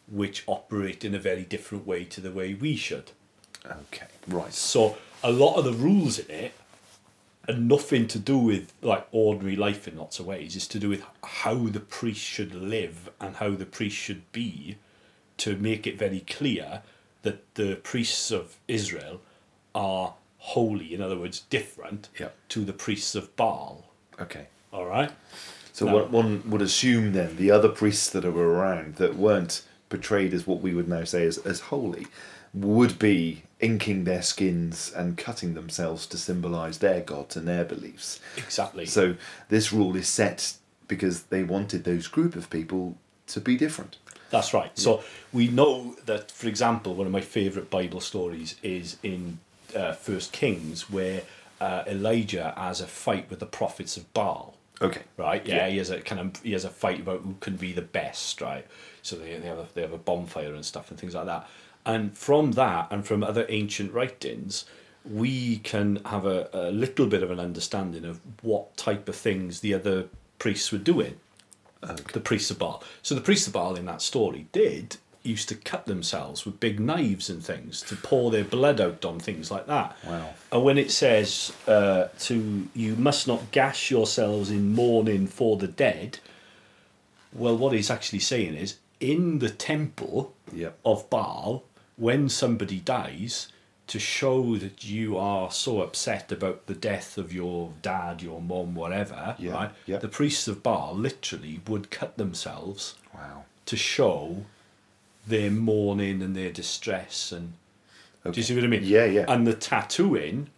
which 0.07 0.45
operate 0.47 1.05
in 1.05 1.17
a 1.17 1.19
very 1.19 1.43
different 1.43 1.85
way 1.85 2.05
to 2.05 2.21
the 2.21 2.31
way 2.31 2.55
we 2.55 2.77
should. 2.77 3.11
Okay. 3.67 4.07
Right. 4.29 4.55
So 4.55 4.99
a 5.23 5.31
lot 5.31 5.57
of 5.57 5.65
the 5.65 5.73
rules 5.73 6.19
in 6.19 6.31
it 6.31 6.53
are 7.49 7.55
nothing 7.55 8.07
to 8.09 8.19
do 8.19 8.37
with 8.39 8.73
like 8.83 9.07
ordinary 9.13 9.57
life 9.57 9.87
in 9.87 9.97
lots 9.97 10.19
of 10.19 10.27
ways. 10.27 10.57
It's 10.57 10.67
to 10.69 10.79
do 10.79 10.89
with 10.89 11.03
how 11.25 11.55
the 11.69 11.81
priest 11.81 12.21
should 12.21 12.55
live 12.55 13.11
and 13.21 13.37
how 13.37 13.51
the 13.51 13.67
priest 13.67 13.97
should 13.97 14.31
be 14.33 14.77
to 15.39 15.57
make 15.57 15.87
it 15.87 15.99
very 15.99 16.21
clear 16.21 16.83
that 17.23 17.55
the 17.55 17.77
priests 17.77 18.31
of 18.31 18.57
Israel 18.69 19.21
are 19.75 20.15
holy, 20.39 20.95
in 20.95 21.03
other 21.03 21.19
words, 21.19 21.41
different 21.51 22.09
Yeah. 22.19 22.29
to 22.51 22.65
the 22.65 22.73
priests 22.73 23.15
of 23.15 23.35
Baal. 23.37 23.85
Okay. 24.21 24.47
All 24.73 24.87
right? 24.87 25.11
So 25.73 25.87
No. 25.87 25.95
one, 25.95 26.13
one 26.13 26.51
would 26.51 26.63
assume 26.63 27.13
then 27.13 27.37
the 27.37 27.51
other 27.51 27.69
priests 27.69 28.09
that 28.11 28.25
were 28.25 28.49
around 28.49 28.97
that 28.97 29.17
weren't 29.17 29.63
portrayed 29.89 30.33
as 30.35 30.47
what 30.47 30.61
we 30.61 30.73
would 30.75 30.89
now 30.89 31.05
say 31.05 31.25
as, 31.27 31.39
as 31.39 31.61
holy 31.61 32.07
would 32.57 32.99
be 32.99 33.43
inking 33.61 34.05
their 34.05 34.23
skins 34.23 34.93
and 34.95 35.17
cutting 35.17 35.55
themselves 35.55 36.07
to 36.07 36.17
symbolize 36.17 36.79
their 36.79 37.01
gods 37.01 37.37
and 37.37 37.47
their 37.47 37.65
beliefs. 37.65 38.19
Exactly. 38.37 38.87
So 38.87 39.17
this 39.49 39.73
rule 39.73 39.95
is 39.97 40.09
set 40.09 40.55
because 40.89 41.25
they 41.25 41.43
wanted 41.43 41.85
those 41.85 42.09
group 42.09 42.35
of 42.35 42.49
people 42.51 42.97
to 43.29 43.41
be 43.41 43.57
different. 43.57 43.99
That's 44.31 44.53
right. 44.53 44.77
So 44.77 45.03
we 45.33 45.49
know 45.49 45.97
that, 46.07 46.31
for 46.31 46.49
example, 46.49 46.95
one 46.95 47.07
of 47.07 47.13
my 47.13 47.21
favourite 47.21 47.71
Bible 47.71 48.01
stories 48.01 48.57
is 48.63 48.97
in 49.03 49.39
uh, 49.75 49.93
First 49.93 50.33
Kings, 50.33 50.91
where 50.91 51.23
uh, 51.61 51.85
Elijah 51.87 52.53
has 52.57 52.81
a 52.81 52.87
fight 52.87 53.31
with 53.31 53.39
the 53.39 53.47
prophets 53.47 53.97
of 53.97 54.13
Baal. 54.13 54.55
Okay. 54.83 55.03
Right. 55.17 55.47
Yeah, 55.47 55.69
he 55.69 55.79
has 55.79 55.91
a 55.91 56.01
kind 56.01 56.21
of 56.21 56.43
he 56.43 56.53
has 56.53 56.65
a 56.65 56.71
fight 56.71 57.01
about 57.01 57.21
who 57.21 57.37
can 57.41 57.57
be 57.57 57.73
the 57.73 57.83
best. 57.83 58.41
Right. 58.41 58.67
So 59.03 59.17
they, 59.17 59.39
they 59.39 59.47
have 59.47 59.59
a, 59.59 59.67
they 59.75 59.81
have 59.83 59.93
a 59.93 59.99
bonfire 59.99 60.55
and 60.55 60.65
stuff 60.65 60.91
and 60.91 60.99
things 60.99 61.15
like 61.15 61.27
that. 61.27 61.49
And 61.87 62.19
from 62.19 62.53
that 62.53 62.89
and 62.91 63.07
from 63.07 63.23
other 63.23 63.47
ancient 63.49 63.93
writings, 63.93 64.67
we 65.05 65.59
can 65.59 66.01
have 66.05 66.27
a, 66.27 66.51
a 66.53 66.71
little 66.73 67.07
bit 67.07 67.23
of 67.23 67.31
an 67.31 67.39
understanding 67.41 68.05
of 68.05 68.21
what 68.43 68.77
type 68.77 69.09
of 69.09 69.15
things 69.15 69.61
the 69.61 69.73
other 69.73 70.09
priests 70.39 70.73
were 70.73 70.79
doing. 70.79 71.21
The 72.13 72.21
priests 72.21 72.51
of 72.51 72.59
Baal. 72.59 72.83
So 73.03 73.15
the 73.15 73.21
priests 73.21 73.47
of 73.47 73.53
Baal 73.53 73.77
in 73.77 73.87
that 73.87 74.03
story 74.03 74.49
did 74.51 74.97
used 75.23 75.49
to 75.49 75.55
cut 75.55 75.87
themselves 75.87 76.45
with 76.45 76.59
big 76.59 76.81
knives 76.81 77.31
and 77.31 77.45
things 77.45 77.83
to 77.83 77.97
pour 77.97 78.31
their 78.31 78.45
blood 78.45 78.81
out 78.81 79.05
on 79.05 79.21
things 79.21 79.51
like 79.51 79.67
that. 79.67 79.97
Wow. 80.05 80.35
And 80.51 80.65
when 80.65 80.79
it 80.79 80.91
says 80.91 81.53
uh, 81.69 82.09
to 82.21 82.69
you 82.75 82.97
must 82.97 83.29
not 83.29 83.51
gash 83.53 83.91
yourselves 83.91 84.51
in 84.51 84.75
mourning 84.75 85.27
for 85.29 85.57
the 85.57 85.69
dead, 85.69 86.19
well, 87.33 87.57
what 87.57 87.73
he's 87.73 87.91
actually 87.91 88.21
saying 88.21 88.55
is 88.55 88.79
in 88.99 89.39
the 89.39 89.51
temple 89.51 90.33
Yep. 90.53 90.79
of 90.85 91.11
Baal, 91.11 91.65
when 91.97 92.29
somebody 92.29 92.79
dies, 92.81 93.49
to 93.87 93.99
show 94.01 94.57
that 94.57 94.85
you 94.85 95.17
are 95.17 95.51
so 95.53 95.81
upset 95.81 96.33
about 96.33 96.67
the 96.67 96.75
death 96.75 97.17
of 97.17 97.33
your 97.33 97.73
dad, 97.83 98.21
your 98.21 98.41
mom, 98.41 98.75
whatever, 98.75 99.37
Yeah, 99.39 99.53
right? 99.53 99.71
yeah. 99.87 99.99
The 99.99 100.09
priests 100.09 100.49
of 100.49 100.63
Baal 100.63 100.95
literally 100.97 101.61
would 101.69 101.91
cut 101.91 102.17
themselves 102.17 102.97
Wow. 103.15 103.45
to 103.67 103.77
show 103.77 104.45
their 105.27 105.51
mourning 105.53 106.21
and 106.23 106.35
their 106.37 106.51
distress 106.51 107.33
and 107.33 107.53
do 108.25 108.33
you 108.41 108.43
see 108.43 108.57
what 108.57 108.65
I 108.65 108.67
mean? 108.67 108.83
Yeah, 108.83 109.05
yeah. 109.05 109.25
And 109.29 109.47
the 109.47 109.55
tattooing 109.55 110.49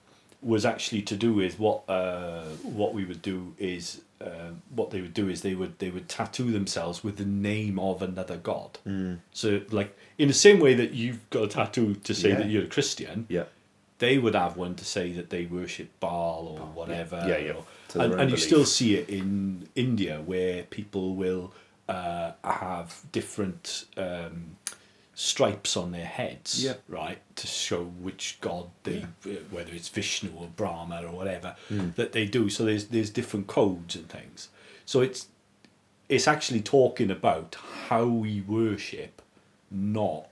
was 0.40 0.64
actually 0.64 1.02
to 1.02 1.16
do 1.16 1.35
with 1.35 1.59
what 1.59 1.83
uh, 1.87 2.45
what 2.62 2.95
we 2.95 3.04
would 3.04 3.21
do 3.21 3.54
is 3.59 4.00
uh, 4.23 4.52
what 4.75 4.90
they 4.90 5.02
would 5.02 5.12
do 5.12 5.28
is 5.28 5.42
they 5.42 5.54
would 5.54 5.78
they 5.78 5.90
would 5.90 6.09
tattoo 6.09 6.50
themselves 6.50 7.04
with 7.04 7.18
the 7.18 7.26
name 7.26 7.78
of 7.78 8.00
another 8.00 8.38
god. 8.38 8.78
Mm. 8.87 9.18
So 9.33 9.61
like 9.71 9.95
in 10.19 10.29
the 10.29 10.35
same 10.35 10.59
way 10.61 10.75
that 10.75 10.93
you've 10.93 11.29
got 11.31 11.45
a 11.45 11.49
tattoo 11.49 11.95
to 11.95 12.15
say 12.15 12.31
Yeah. 12.31 12.35
that 12.37 12.49
you're 12.49 12.65
a 12.65 12.69
Christian, 12.69 13.27
Yeah. 13.29 13.45
they 13.99 14.19
would 14.19 14.35
have 14.35 14.57
one 14.57 14.75
to 14.77 14.85
say 14.85 15.13
that 15.13 15.31
they 15.31 15.47
worship 15.47 15.89
Baal 16.01 16.57
or 16.61 16.67
whatever. 16.67 17.25
Yeah, 17.27 17.39
yeah. 17.39 17.53
or- 17.53 17.65
and 18.03 18.15
and 18.21 18.31
you 18.31 18.37
still 18.37 18.67
see 18.67 18.97
it 18.97 19.09
in 19.09 19.69
India 19.75 20.21
where 20.21 20.65
people 20.65 21.15
will 21.15 21.53
uh, 21.89 22.33
have 22.45 23.01
different 23.13 23.87
um, 23.97 24.57
stripes 25.15 25.75
on 25.77 25.91
their 25.93 26.05
heads, 26.05 26.63
Yeah. 26.63 26.75
right, 26.87 27.19
to 27.37 27.47
show 27.47 27.85
which 27.85 28.37
god 28.43 28.67
they, 28.83 29.05
uh, 29.25 29.29
whether 29.51 29.73
it's 29.73 29.89
Vishnu 29.89 30.31
or 30.37 30.49
Brahma 30.55 31.03
or 31.07 31.13
whatever 31.13 31.57
Hmm. 31.69 31.91
that 31.97 32.13
they 32.13 32.27
do. 32.27 32.51
So 32.51 32.65
there's 32.67 32.89
there's 32.89 33.09
different 33.11 33.47
codes 33.47 33.97
and 33.97 34.07
things. 34.09 34.49
So 34.85 35.01
it's 35.01 35.29
it's 36.11 36.29
actually 36.29 36.61
talking 36.63 37.11
about 37.11 37.57
how 37.89 38.05
we 38.05 38.43
worship, 38.43 39.23
not 39.71 40.27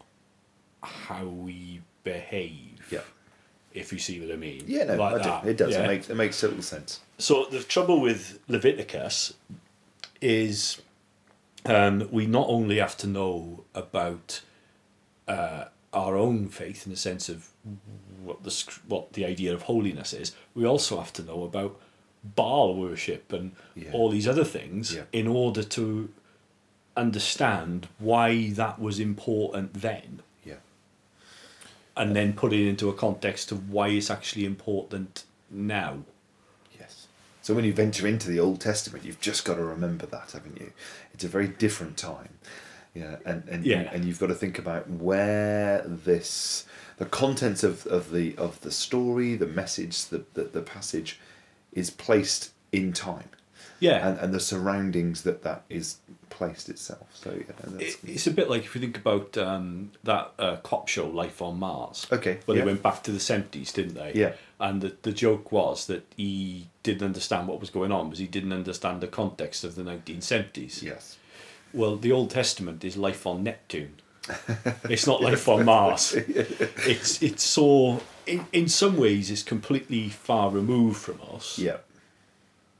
how 0.82 1.24
we 1.26 1.80
behave 2.04 2.86
Yeah. 2.90 3.00
if 3.74 3.92
you 3.92 3.98
see 3.98 4.20
what 4.20 4.30
I 4.32 4.36
mean. 4.36 4.64
Yeah, 4.66 4.84
no, 4.84 4.96
Like 4.96 5.26
I 5.26 5.40
do. 5.42 5.48
It 5.50 5.56
does. 5.56 5.72
yeah. 5.72 5.84
It 5.84 5.86
makes 5.88 6.10
it 6.10 6.14
makes 6.14 6.40
total 6.40 6.62
sense. 6.62 7.00
So 7.18 7.46
the 7.50 7.62
trouble 7.62 8.00
with 8.00 8.38
Leviticus 8.48 9.34
is 10.20 10.80
um, 11.64 12.08
we 12.12 12.26
not 12.26 12.46
only 12.48 12.76
have 12.78 12.96
to 12.98 13.06
know 13.06 13.64
about 13.74 14.40
uh, 15.26 15.64
our 15.92 16.16
own 16.16 16.48
faith 16.48 16.86
in 16.86 16.92
the 16.92 16.96
sense 16.98 17.28
of 17.28 17.48
what 18.22 18.44
the 18.44 18.64
what 18.86 19.14
the 19.14 19.24
idea 19.24 19.52
of 19.52 19.62
holiness 19.62 20.12
is, 20.12 20.32
we 20.54 20.64
also 20.64 20.98
have 20.98 21.12
to 21.14 21.22
know 21.22 21.42
about 21.44 21.80
Baal 22.22 22.74
worship 22.76 23.32
and 23.32 23.52
Yeah. 23.74 23.90
all 23.92 24.08
these 24.10 24.28
other 24.28 24.44
things 24.44 24.94
Yeah. 24.94 25.04
in 25.12 25.26
order 25.26 25.62
to 25.62 26.10
understand 26.96 27.88
why 27.98 28.50
that 28.50 28.80
was 28.80 28.98
important 28.98 29.74
then 29.74 30.22
Yeah. 30.44 30.54
and 31.96 32.14
then 32.16 32.32
put 32.32 32.52
it 32.52 32.66
into 32.68 32.88
a 32.88 32.94
context 32.94 33.52
of 33.52 33.70
why 33.70 33.88
it's 33.88 34.10
actually 34.10 34.44
important 34.44 35.24
now. 35.50 35.98
Yes. 36.78 37.06
So 37.42 37.54
when 37.54 37.64
you 37.64 37.72
venture 37.72 38.06
into 38.06 38.28
the 38.28 38.40
Old 38.40 38.60
Testament, 38.60 39.04
you've 39.04 39.20
just 39.20 39.44
got 39.44 39.54
to 39.54 39.64
remember 39.64 40.06
that, 40.06 40.32
haven't 40.32 40.58
you? 40.60 40.72
It's 41.14 41.24
a 41.24 41.28
very 41.28 41.48
different 41.48 41.96
time. 41.96 42.30
Yeah, 42.94 43.16
and 43.26 43.46
and 43.48 43.64
Yeah. 43.66 43.90
and 43.92 44.04
you've 44.06 44.18
got 44.18 44.28
to 44.28 44.34
think 44.34 44.58
about 44.58 44.88
where 44.88 45.82
this 45.86 46.64
the 46.96 47.04
contents 47.04 47.62
of, 47.62 47.86
of 47.86 48.10
the 48.10 48.34
of 48.38 48.60
the 48.62 48.70
story, 48.70 49.36
the 49.36 49.46
message, 49.46 50.06
the, 50.06 50.24
the 50.32 50.44
the 50.44 50.62
passage 50.62 51.20
is 51.72 51.90
placed 51.90 52.52
in 52.72 52.92
time. 52.94 53.28
Yeah. 53.80 54.08
And 54.08 54.18
and 54.18 54.34
the 54.34 54.40
surroundings 54.40 55.22
that 55.22 55.42
that 55.42 55.62
is 55.68 55.98
placed 56.30 56.68
itself. 56.68 57.06
So 57.14 57.30
yeah, 57.30 57.52
that's 57.58 57.94
It, 57.94 57.98
it's 58.04 58.26
a 58.26 58.30
bit 58.30 58.50
like 58.50 58.64
if 58.64 58.74
you 58.74 58.80
think 58.80 58.98
about 58.98 59.36
um, 59.38 59.92
that 60.04 60.32
uh, 60.38 60.56
cop 60.56 60.88
show, 60.88 61.08
Life 61.08 61.40
on 61.40 61.58
Mars. 61.58 62.06
Okay, 62.12 62.40
Well, 62.46 62.56
yeah. 62.56 62.62
they 62.62 62.66
went 62.66 62.82
back 62.82 63.02
to 63.04 63.12
the 63.12 63.18
70s, 63.18 63.72
didn't 63.72 63.94
they? 63.94 64.12
Yeah. 64.14 64.32
And 64.58 64.82
the, 64.82 64.96
the 65.02 65.12
joke 65.12 65.52
was 65.52 65.86
that 65.86 66.04
he 66.16 66.68
didn't 66.82 67.04
understand 67.04 67.48
what 67.48 67.60
was 67.60 67.70
going 67.70 67.92
on 67.92 68.06
because 68.06 68.18
he 68.18 68.26
didn't 68.26 68.52
understand 68.52 69.00
the 69.00 69.06
context 69.06 69.64
of 69.64 69.74
the 69.76 69.82
1970s. 69.82 70.82
yes. 70.82 71.18
Well, 71.72 71.96
the 71.96 72.12
Old 72.12 72.30
Testament 72.30 72.84
is 72.84 72.96
life 72.96 73.26
on 73.26 73.42
Neptune. 73.42 73.96
it's 74.90 75.06
not 75.06 75.22
life 75.22 75.48
on 75.48 75.64
Mars. 75.64 76.14
It's 76.14 77.22
it's 77.22 77.42
so 77.44 78.02
in, 78.26 78.46
in 78.52 78.68
some 78.68 78.96
ways 78.96 79.30
it's 79.30 79.42
completely 79.42 80.08
far 80.08 80.50
removed 80.50 80.98
from 80.98 81.20
us. 81.32 81.58
Yeah. 81.58 81.76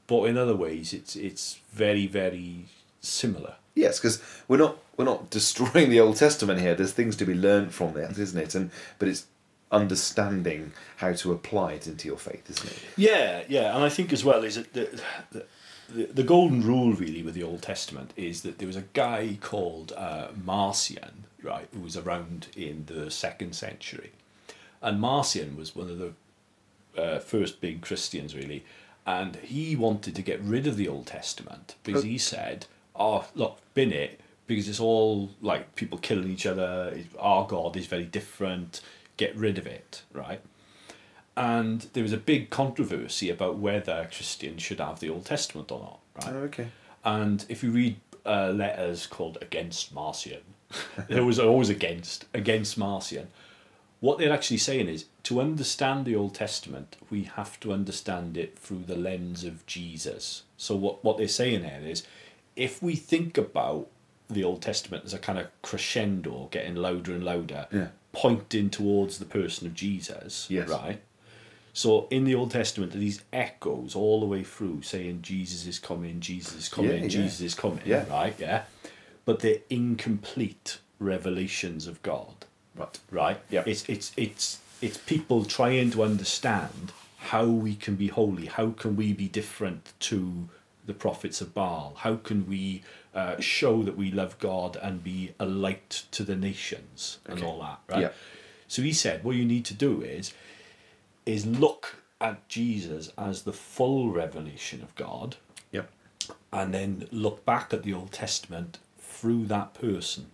But 0.07 0.23
in 0.23 0.37
other 0.37 0.55
ways 0.55 0.93
it's 0.93 1.15
it's 1.15 1.59
very 1.71 2.07
very 2.07 2.65
similar. 3.01 3.55
Yes, 3.75 3.99
because 3.99 4.21
we're 4.47 4.57
not 4.57 4.77
we're 4.95 5.05
not 5.05 5.29
destroying 5.39 5.89
the 5.89 5.99
Old 5.99 6.17
Testament 6.17 6.59
here. 6.59 6.75
There's 6.75 6.93
things 6.93 7.15
to 7.17 7.25
be 7.25 7.33
learned 7.33 7.73
from 7.73 7.93
that, 7.93 8.17
isn't 8.17 8.39
it? 8.39 8.55
And 8.55 8.71
but 8.99 9.07
it's 9.07 9.25
understanding 9.71 10.71
how 10.97 11.13
to 11.13 11.31
apply 11.31 11.73
it 11.73 11.87
into 11.87 12.07
your 12.07 12.17
faith, 12.17 12.49
isn't 12.49 12.71
it? 12.71 12.79
Yeah, 12.95 13.43
yeah, 13.47 13.75
and 13.75 13.83
I 13.83 13.89
think 13.89 14.13
as 14.13 14.23
well 14.23 14.43
is 14.43 14.55
that 14.55 14.73
the, 14.73 15.01
the, 15.31 15.45
the, 15.89 16.03
the 16.05 16.23
golden 16.23 16.63
rule 16.63 16.93
really 16.93 17.21
with 17.21 17.33
the 17.33 17.43
Old 17.43 17.61
Testament 17.61 18.13
is 18.15 18.43
that 18.43 18.59
there 18.59 18.67
was 18.67 18.77
a 18.77 18.85
guy 18.93 19.37
called 19.41 19.91
uh, 19.95 20.29
Marcion, 20.43 21.25
right, 21.43 21.67
who 21.73 21.81
was 21.81 21.97
around 21.97 22.47
in 22.55 22.85
the 22.85 23.11
second 23.11 23.55
century, 23.55 24.11
and 24.81 25.01
Marcion 25.01 25.57
was 25.57 25.75
one 25.75 25.89
of 25.89 25.97
the 25.97 26.13
uh, 27.01 27.19
first 27.19 27.61
big 27.61 27.81
Christians 27.81 28.35
really, 28.35 28.63
and 29.07 29.37
he 29.37 29.75
wanted 29.75 30.13
to 30.15 30.21
get 30.21 30.39
rid 30.41 30.67
of 30.67 30.77
the 30.77 30.87
Old 30.87 31.07
Testament 31.07 31.75
because 31.83 32.03
he 32.03 32.19
said, 32.19 32.67
"Oh, 32.95 33.25
look, 33.33 33.57
bin 33.73 33.91
it." 33.91 34.19
Because 34.45 34.69
it's 34.69 34.79
all 34.79 35.31
like 35.41 35.75
people 35.75 35.97
killing 35.97 36.29
each 36.29 36.45
other. 36.45 36.97
Our 37.19 37.45
God 37.47 37.75
is 37.75 37.87
very 37.87 38.05
different. 38.05 38.79
Get 39.17 39.35
rid 39.35 39.57
of 39.57 39.65
it, 39.67 40.03
right? 40.13 40.41
and 41.37 41.81
there 41.93 42.01
was 42.01 42.13
a 42.13 42.17
big 42.17 42.49
controversy 42.49 43.29
about 43.29 43.57
whether 43.57 44.09
Christians 44.11 44.63
should 44.63 44.79
have 44.79 44.99
the 44.99 45.09
Old 45.09 45.25
Testament 45.25 45.71
or 45.71 45.79
not, 45.79 46.25
right? 46.25 46.35
okay. 46.35 46.67
And 47.05 47.45
if 47.47 47.63
you 47.63 47.69
read 47.69 47.97
uh, 48.25 48.49
letters 48.49 49.05
called 49.05 49.37
Against 49.39 49.93
Marcion, 49.93 50.41
there 51.07 51.23
was 51.23 51.39
always 51.39 51.69
against 51.69 52.25
against 52.33 52.77
Marcion. 52.77 53.27
What 53.99 54.19
they're 54.19 54.31
actually 54.33 54.57
saying 54.57 54.87
is 54.89 55.05
to 55.23 55.41
understand 55.41 56.05
the 56.05 56.15
Old 56.15 56.35
Testament, 56.35 56.97
we 57.09 57.23
have 57.23 57.59
to 57.61 57.73
understand 57.73 58.37
it 58.37 58.57
through 58.59 58.83
the 58.85 58.95
lens 58.95 59.43
of 59.43 59.65
Jesus. 59.65 60.43
So 60.57 60.75
what 60.75 61.03
what 61.03 61.17
they're 61.17 61.27
saying 61.27 61.63
here 61.63 61.81
is, 61.83 62.03
if 62.55 62.81
we 62.81 62.95
think 62.95 63.37
about 63.37 63.87
the 64.29 64.43
Old 64.43 64.61
Testament 64.61 65.05
as 65.05 65.13
a 65.13 65.19
kind 65.19 65.39
of 65.39 65.47
crescendo, 65.61 66.47
getting 66.51 66.75
louder 66.75 67.13
and 67.13 67.23
louder, 67.23 67.67
Yeah. 67.73 67.87
pointing 68.11 68.69
towards 68.69 69.17
the 69.19 69.25
person 69.25 69.65
of 69.67 69.73
Jesus, 69.73 70.47
Yes. 70.49 70.67
right? 70.69 71.01
So 71.73 72.07
in 72.09 72.23
the 72.25 72.33
Old 72.35 72.51
Testament, 72.51 72.91
there 72.91 72.97
are 72.99 73.01
these 73.01 73.21
echoes 73.31 73.95
all 73.95 74.19
the 74.19 74.25
way 74.25 74.43
through 74.43 74.81
saying 74.81 75.21
Jesus 75.21 75.65
is 75.67 75.79
coming, 75.79 76.19
Jesus 76.19 76.55
is 76.55 76.69
coming, 76.69 76.91
Yeah, 76.91 77.01
yeah. 77.03 77.07
Jesus 77.07 77.41
is 77.41 77.53
coming, 77.55 77.83
Yeah. 77.85 78.05
right? 78.09 78.35
Yeah. 78.39 78.63
But 79.25 79.39
they're 79.41 79.59
incomplete 79.69 80.79
revelations 80.99 81.85
of 81.87 82.01
God. 82.01 82.46
Right. 82.77 82.99
Right? 83.11 83.39
Yeah. 83.49 83.63
It's 83.65 83.87
it's 83.89 84.11
it's 84.17 84.59
it's 84.81 84.97
people 84.97 85.45
trying 85.45 85.91
to 85.91 86.03
understand 86.03 86.91
how 87.17 87.45
we 87.45 87.75
can 87.75 87.95
be 87.95 88.07
holy, 88.07 88.45
how 88.45 88.69
can 88.71 88.95
we 88.95 89.11
be 89.13 89.27
different 89.27 89.91
to 89.99 90.47
the 90.85 90.93
prophets 90.93 91.41
of 91.41 91.53
Baal? 91.53 91.95
How 91.97 92.15
can 92.15 92.47
we 92.47 92.83
uh, 93.13 93.39
show 93.39 93.83
that 93.83 93.97
we 93.97 94.11
love 94.11 94.37
God 94.39 94.77
and 94.81 95.03
be 95.03 95.33
a 95.39 95.45
light 95.45 96.03
to 96.11 96.23
the 96.23 96.35
nations 96.35 97.17
and 97.25 97.39
Okay. 97.39 97.45
all 97.47 97.59
that, 97.61 97.79
right? 97.89 98.01
Yeah. 98.03 98.09
So 98.69 98.81
he 98.83 98.93
said, 98.93 99.23
what 99.23 99.35
you 99.35 99.43
need 99.45 99.65
to 99.65 99.73
do 99.73 100.01
is 100.01 100.33
is 101.25 101.45
look 101.45 101.95
at 102.21 102.47
Jesus 102.47 103.11
as 103.17 103.41
the 103.43 103.51
full 103.53 104.11
revelation 104.11 104.81
of 104.81 104.95
God 104.95 105.35
Yep. 105.71 105.89
and 106.53 106.73
then 106.73 107.07
look 107.11 107.43
back 107.45 107.73
at 107.73 107.83
the 107.83 107.93
Old 107.93 108.11
Testament 108.13 108.77
through 108.99 109.45
that 109.47 109.73
person. 109.73 110.27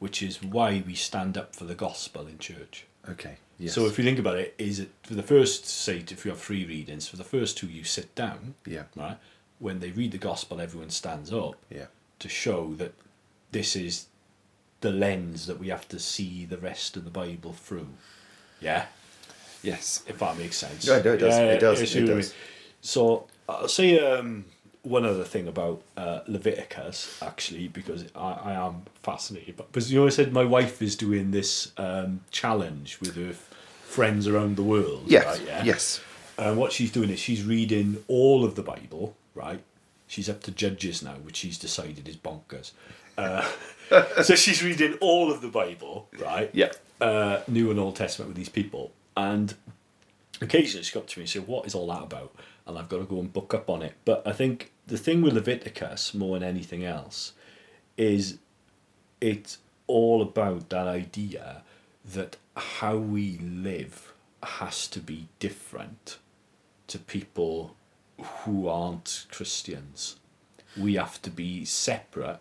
Which 0.00 0.22
is 0.22 0.42
why 0.42 0.82
we 0.84 0.94
stand 0.94 1.38
up 1.38 1.54
for 1.54 1.64
the 1.64 1.74
gospel 1.76 2.26
in 2.26 2.38
church. 2.38 2.86
Okay. 3.08 3.36
Yes. 3.58 3.74
So 3.74 3.86
if 3.86 3.98
you 3.98 4.04
think 4.04 4.18
about 4.18 4.36
it, 4.38 4.54
is 4.58 4.80
it 4.80 4.90
for 5.02 5.14
the 5.14 5.22
first 5.22 5.66
say 5.66 5.98
if 5.98 6.24
you 6.24 6.30
have 6.30 6.40
three 6.40 6.64
readings, 6.64 7.06
for 7.06 7.16
the 7.16 7.24
first 7.24 7.58
two 7.58 7.68
you 7.68 7.84
sit 7.84 8.14
down, 8.14 8.54
yeah. 8.66 8.84
right? 8.96 9.18
When 9.58 9.80
they 9.80 9.90
read 9.90 10.12
the 10.12 10.18
gospel, 10.18 10.60
everyone 10.60 10.88
stands 10.90 11.30
up 11.32 11.54
Yeah. 11.70 11.86
to 12.18 12.28
show 12.28 12.74
that 12.74 12.94
this 13.52 13.76
is 13.76 14.06
the 14.80 14.90
lens 14.90 15.46
that 15.46 15.58
we 15.58 15.68
have 15.68 15.86
to 15.88 15.98
see 15.98 16.46
the 16.46 16.56
rest 16.56 16.96
of 16.96 17.04
the 17.04 17.10
Bible 17.10 17.52
through. 17.52 17.88
Yeah, 18.60 18.86
Yes. 19.62 20.02
if 20.06 20.18
that 20.20 20.38
makes 20.38 20.56
sense. 20.56 20.86
Yeah, 20.86 21.02
no, 21.02 21.12
it 21.12 21.18
does. 21.18 21.36
It 21.36 21.60
does. 21.60 21.80
It 21.82 21.86
see 21.88 22.02
what 22.04 22.12
I 22.12 22.14
does. 22.14 22.34
So 22.80 23.26
I'll 23.46 23.68
say 23.68 23.98
um, 23.98 24.46
one 24.82 25.04
other 25.04 25.24
thing 25.24 25.46
about 25.46 25.82
uh, 25.96 26.20
Leviticus, 26.26 27.22
actually, 27.22 27.68
because 27.68 28.06
I, 28.14 28.32
I 28.32 28.52
am 28.52 28.82
fascinated. 29.02 29.56
But 29.56 29.68
because 29.72 29.92
you 29.92 30.00
know, 30.00 30.06
I 30.06 30.10
said 30.10 30.32
my 30.32 30.44
wife 30.44 30.80
is 30.80 30.96
doing 30.96 31.30
this 31.30 31.72
um, 31.76 32.20
challenge 32.30 32.98
with 33.00 33.16
her 33.16 33.30
f- 33.30 33.50
friends 33.82 34.26
around 34.26 34.56
the 34.56 34.62
world. 34.62 35.04
Yes. 35.06 35.26
right, 35.26 35.46
yeah? 35.46 35.64
Yes. 35.64 36.00
And 36.38 36.56
what 36.56 36.72
she's 36.72 36.90
doing 36.90 37.10
is 37.10 37.18
she's 37.18 37.44
reading 37.44 38.02
all 38.08 38.44
of 38.44 38.54
the 38.54 38.62
Bible, 38.62 39.14
right? 39.34 39.62
She's 40.06 40.28
up 40.28 40.42
to 40.44 40.50
Judges 40.50 41.02
now, 41.02 41.14
which 41.22 41.36
she's 41.36 41.58
decided 41.58 42.08
is 42.08 42.16
bonkers. 42.16 42.72
Uh, 43.18 43.46
so 44.22 44.34
she's 44.34 44.62
reading 44.62 44.94
all 45.00 45.30
of 45.30 45.42
the 45.42 45.48
Bible, 45.48 46.08
right? 46.18 46.50
Yeah. 46.54 46.72
Uh, 47.00 47.40
New 47.46 47.70
and 47.70 47.78
Old 47.78 47.96
Testament 47.96 48.28
with 48.30 48.36
these 48.36 48.48
people. 48.48 48.92
And 49.16 49.54
occasionally 50.40 50.84
she 50.84 50.94
got 50.94 51.06
to 51.08 51.18
me 51.18 51.24
and 51.24 51.30
said, 51.30 51.46
What 51.46 51.66
is 51.66 51.74
all 51.74 51.86
that 51.88 52.02
about? 52.02 52.34
And 52.66 52.78
I've 52.78 52.88
got 52.88 52.98
to 52.98 53.04
go 53.04 53.18
and 53.18 53.32
book 53.32 53.54
up 53.54 53.68
on 53.68 53.82
it. 53.82 53.94
But 54.04 54.22
I 54.26 54.32
think 54.32 54.72
the 54.86 54.98
thing 54.98 55.22
with 55.22 55.34
Leviticus, 55.34 56.14
more 56.14 56.38
than 56.38 56.48
anything 56.48 56.84
else, 56.84 57.32
is 57.96 58.38
it's 59.20 59.58
all 59.86 60.22
about 60.22 60.68
that 60.70 60.86
idea 60.86 61.62
that 62.04 62.36
how 62.56 62.96
we 62.96 63.38
live 63.38 64.12
has 64.42 64.86
to 64.88 65.00
be 65.00 65.28
different 65.38 66.18
to 66.86 66.98
people 66.98 67.76
who 68.20 68.68
aren't 68.68 69.26
Christians. 69.30 70.16
We 70.76 70.94
have 70.94 71.20
to 71.22 71.30
be 71.30 71.64
separate 71.64 72.40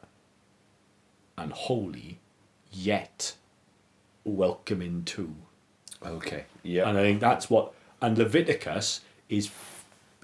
and 1.38 1.52
holy, 1.52 2.20
yet 2.72 3.36
welcoming 4.24 5.04
too. 5.04 5.36
Okay. 6.06 6.46
Yeah. 6.64 6.88
And 6.88 6.98
I 6.98 7.02
think 7.02 7.20
that's 7.20 7.50
what 7.50 7.74
and 8.02 8.18
Leviticus 8.18 9.02
is 9.28 9.48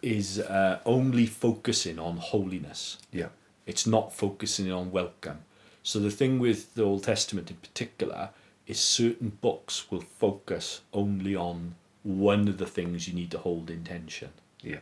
is 0.05 0.39
uh, 0.39 0.79
only 0.85 1.25
focusing 1.25 1.97
on 1.99 2.17
holiness. 2.17 2.97
yeah. 3.11 3.29
It's 3.65 3.87
not 3.87 4.13
focusing 4.13 4.71
on 4.71 4.91
welcome. 4.91 5.39
So 5.81 5.97
the 5.99 6.11
thing 6.11 6.37
with 6.37 6.75
the 6.75 6.83
Old 6.83 7.03
Testament 7.03 7.49
in 7.49 7.57
particular 7.57 8.29
is 8.67 8.79
certain 8.79 9.29
books 9.41 9.89
will 9.89 10.01
focus 10.19 10.81
only 10.93 11.35
on 11.35 11.73
one 12.03 12.47
of 12.47 12.59
the 12.59 12.67
things 12.67 13.07
you 13.07 13.15
need 13.15 13.31
to 13.31 13.39
hold 13.39 13.71
in 13.71 13.83
tension. 13.83 14.29
Yeah. 14.61 14.81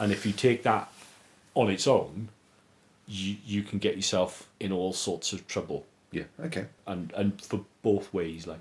And 0.00 0.12
if 0.12 0.24
you 0.24 0.32
take 0.32 0.62
that 0.62 0.90
on 1.54 1.70
its 1.70 1.86
own, 1.86 2.30
you 3.06 3.36
you 3.44 3.62
can 3.62 3.78
get 3.78 3.96
yourself 3.96 4.48
in 4.58 4.72
all 4.72 4.94
sorts 4.94 5.34
of 5.34 5.46
trouble. 5.46 5.84
Yeah. 6.10 6.24
Okay. 6.40 6.66
And 6.86 7.12
and 7.14 7.40
for 7.42 7.60
both 7.82 8.14
ways, 8.14 8.46
like 8.46 8.60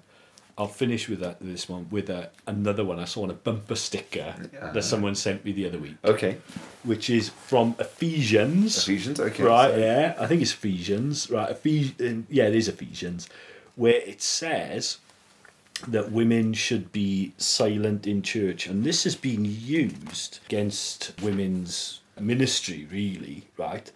I'll 0.58 0.68
finish 0.68 1.10
with 1.10 1.20
that 1.20 1.38
this 1.42 1.68
one 1.68 1.88
with 1.92 2.10
a, 2.10 2.30
another 2.48 2.86
one 2.86 2.98
I 2.98 3.04
saw 3.06 3.24
on 3.24 3.30
a 3.30 3.34
bumper 3.34 3.76
sticker 3.76 4.34
that 4.74 4.84
someone 4.86 5.14
sent 5.16 5.44
me 5.44 5.52
the 5.52 5.68
other 5.68 5.78
week, 5.78 5.96
Okay. 6.06 6.38
which 6.84 7.10
is 7.10 7.28
from 7.30 7.76
Ephesians. 7.78 8.78
Ephesians. 8.78 9.20
Okay. 9.20 9.44
Right, 9.44 9.72
so- 9.72 9.78
yeah, 9.78 10.16
I 10.18 10.28
think 10.28 10.42
it's 10.42 10.54
Ephesians. 10.54 11.30
Right, 11.30 11.50
Ephes- 11.50 12.00
um, 12.00 12.26
yeah, 12.30 12.46
it 12.46 12.56
is 12.56 12.70
Ephesians, 12.70 13.28
where 13.76 13.96
it 13.96 14.22
says 14.22 15.00
that 15.90 16.10
women 16.14 16.54
should 16.54 16.94
be 16.94 17.34
silent 17.38 18.08
in 18.08 18.22
church, 18.22 18.66
and 18.68 18.86
this 18.86 19.04
has 19.04 19.18
been 19.18 19.44
used 19.44 20.40
against 20.46 21.12
women's 21.22 22.00
ministry, 22.18 22.88
really. 22.90 23.44
Right, 23.58 23.92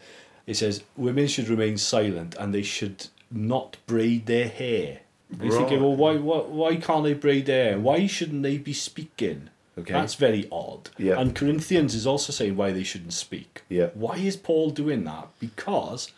it 0.45 0.55
says 0.57 0.83
women 0.97 1.27
should 1.27 1.47
remain 1.47 1.77
silent 1.77 2.35
and 2.37 2.53
they 2.53 2.63
should 2.63 3.07
not 3.31 3.77
braid 3.87 4.25
their 4.25 4.49
hair. 4.49 4.99
And 5.31 5.43
You're 5.43 5.51
thinking, 5.57 5.81
well, 5.81 5.95
why, 5.95 6.15
why, 6.15 6.37
why 6.39 6.75
can't 6.77 7.03
they 7.03 7.13
braid 7.13 7.45
their 7.45 7.71
hair? 7.71 7.79
Why 7.79 8.07
shouldn't 8.07 8.43
they 8.43 8.57
be 8.57 8.73
speaking? 8.73 9.49
Okay. 9.77 9.93
That's 9.93 10.15
very 10.15 10.47
odd. 10.51 10.89
Yeah. 10.97 11.19
And 11.19 11.35
Corinthians 11.35 11.93
is 11.95 12.05
also 12.07 12.33
saying 12.33 12.55
why 12.55 12.71
they 12.71 12.83
shouldn't 12.83 13.13
speak. 13.13 13.61
Yeah. 13.69 13.89
Why 13.93 14.15
is 14.17 14.35
Paul 14.35 14.71
doing 14.71 15.03
that? 15.05 15.29
Because 15.39 16.11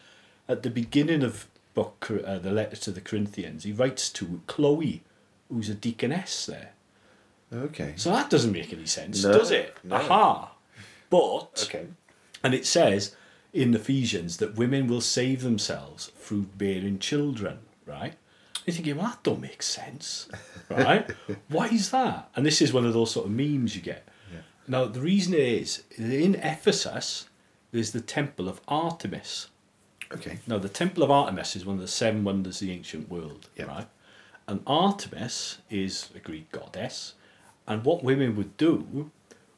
at 0.47 0.63
the 0.63 0.69
beginning 0.69 1.23
of 1.23 1.47
book 1.73 2.09
uh, 2.25 2.39
the 2.39 2.51
letter 2.51 2.75
to 2.77 2.91
the 2.91 3.01
Corinthians, 3.01 3.63
he 3.63 3.71
writes 3.71 4.09
to 4.09 4.41
Chloe, 4.47 5.03
who's 5.49 5.69
a 5.69 5.75
deaconess 5.75 6.45
there. 6.45 6.71
Okay. 7.53 7.93
So 7.97 8.11
that 8.11 8.29
doesn't 8.29 8.51
make 8.53 8.71
any 8.73 8.85
sense, 8.85 9.23
No, 9.23 9.33
does 9.37 9.51
it? 9.51 9.75
no. 9.83 9.97
Aha. 9.97 10.51
But 11.09 11.65
Okay. 11.67 11.87
and 12.43 12.53
it 12.53 12.65
says 12.65 13.15
in 13.53 13.73
Ephesians 13.75 14.37
that 14.37 14.55
women 14.55 14.87
will 14.87 15.01
save 15.01 15.41
themselves 15.43 16.11
through 16.17 16.43
bearing 16.57 16.97
children, 16.97 17.59
right? 17.85 18.13
You're 18.65 18.73
thinking, 18.75 18.97
well, 18.97 19.07
that 19.07 19.23
don't 19.23 19.41
make 19.41 19.63
sense, 19.63 20.27
right? 20.69 21.09
Why 21.49 21.67
is 21.67 21.89
that? 21.91 22.29
And 22.35 22.45
this 22.45 22.61
is 22.61 22.71
one 22.73 22.85
of 22.85 22.93
those 22.93 23.11
sort 23.11 23.25
of 23.25 23.31
memes 23.31 23.75
you 23.75 23.81
get. 23.81 24.07
Now, 24.67 24.85
the 24.85 25.01
reason 25.01 25.33
is 25.33 25.83
in 25.97 26.35
Ephesus, 26.35 27.27
there's 27.71 27.91
the 27.91 27.99
temple 28.01 28.47
of 28.47 28.61
Artemis. 28.67 29.47
Okay. 30.13 30.37
Now, 30.45 30.59
the 30.59 30.69
temple 30.69 31.01
of 31.03 31.09
Artemis 31.11 31.55
is 31.55 31.65
one 31.65 31.75
of 31.75 31.81
the 31.81 31.87
seven 31.87 32.23
wonders 32.23 32.61
of 32.61 32.67
the 32.67 32.73
ancient 32.73 33.09
world, 33.09 33.49
Yeah. 33.57 33.65
right? 33.65 33.87
And 34.47 34.61
Artemis 34.67 35.57
is 35.69 36.09
a 36.15 36.19
Greek 36.19 36.51
goddess. 36.51 37.15
And 37.67 37.83
what 37.83 38.03
women 38.03 38.35
would 38.35 38.55
do 38.57 39.11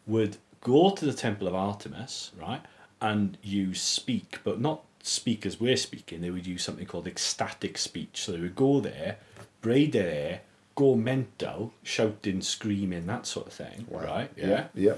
would 0.07 0.37
go 0.61 0.91
to 0.91 1.05
the 1.05 1.13
temple 1.13 1.47
of 1.47 1.53
Artemis, 1.55 2.31
right? 2.39 2.61
And 3.01 3.37
use 3.43 3.81
speak, 3.81 4.39
but 4.43 4.61
not 4.61 4.83
speak 5.03 5.45
as 5.45 5.59
we're 5.59 5.77
speaking. 5.77 6.21
They 6.21 6.31
would 6.31 6.47
use 6.47 6.63
something 6.63 6.87
called 6.87 7.05
ecstatic 7.07 7.77
speech. 7.77 8.21
So 8.23 8.31
they 8.31 8.39
would 8.39 8.55
go 8.55 8.79
there, 8.79 9.17
braid 9.61 9.91
their 9.91 10.09
hair, 10.09 10.41
go 10.75 10.95
mental, 10.95 11.73
shouting, 11.83 12.41
screaming, 12.41 13.05
that 13.05 13.27
sort 13.27 13.47
of 13.47 13.53
thing, 13.53 13.85
Wow. 13.89 14.03
right? 14.03 14.31
Yeah. 14.35 14.67
Yeah. 14.73 14.95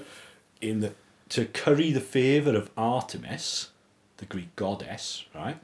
in 0.62 0.80
the 0.80 0.94
to 1.28 1.46
curry 1.46 1.92
the 1.92 2.00
favour 2.00 2.56
of 2.56 2.70
Artemis, 2.78 3.72
the 4.18 4.26
Greek 4.26 4.56
goddess, 4.56 5.26
right? 5.34 5.58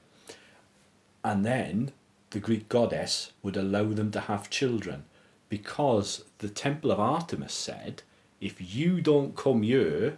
And 1.23 1.45
then 1.45 1.91
the 2.31 2.39
Greek 2.39 2.67
goddess 2.67 3.31
would 3.43 3.55
allow 3.55 3.85
them 3.93 4.09
to 4.11 4.21
have 4.21 4.49
children 4.49 5.03
because 5.49 6.23
the 6.39 6.49
temple 6.49 6.91
of 6.91 6.99
Artemis 6.99 7.53
said, 7.53 8.01
if 8.39 8.75
you 8.75 9.01
don't 9.01 9.35
come 9.35 9.61
here 9.61 10.17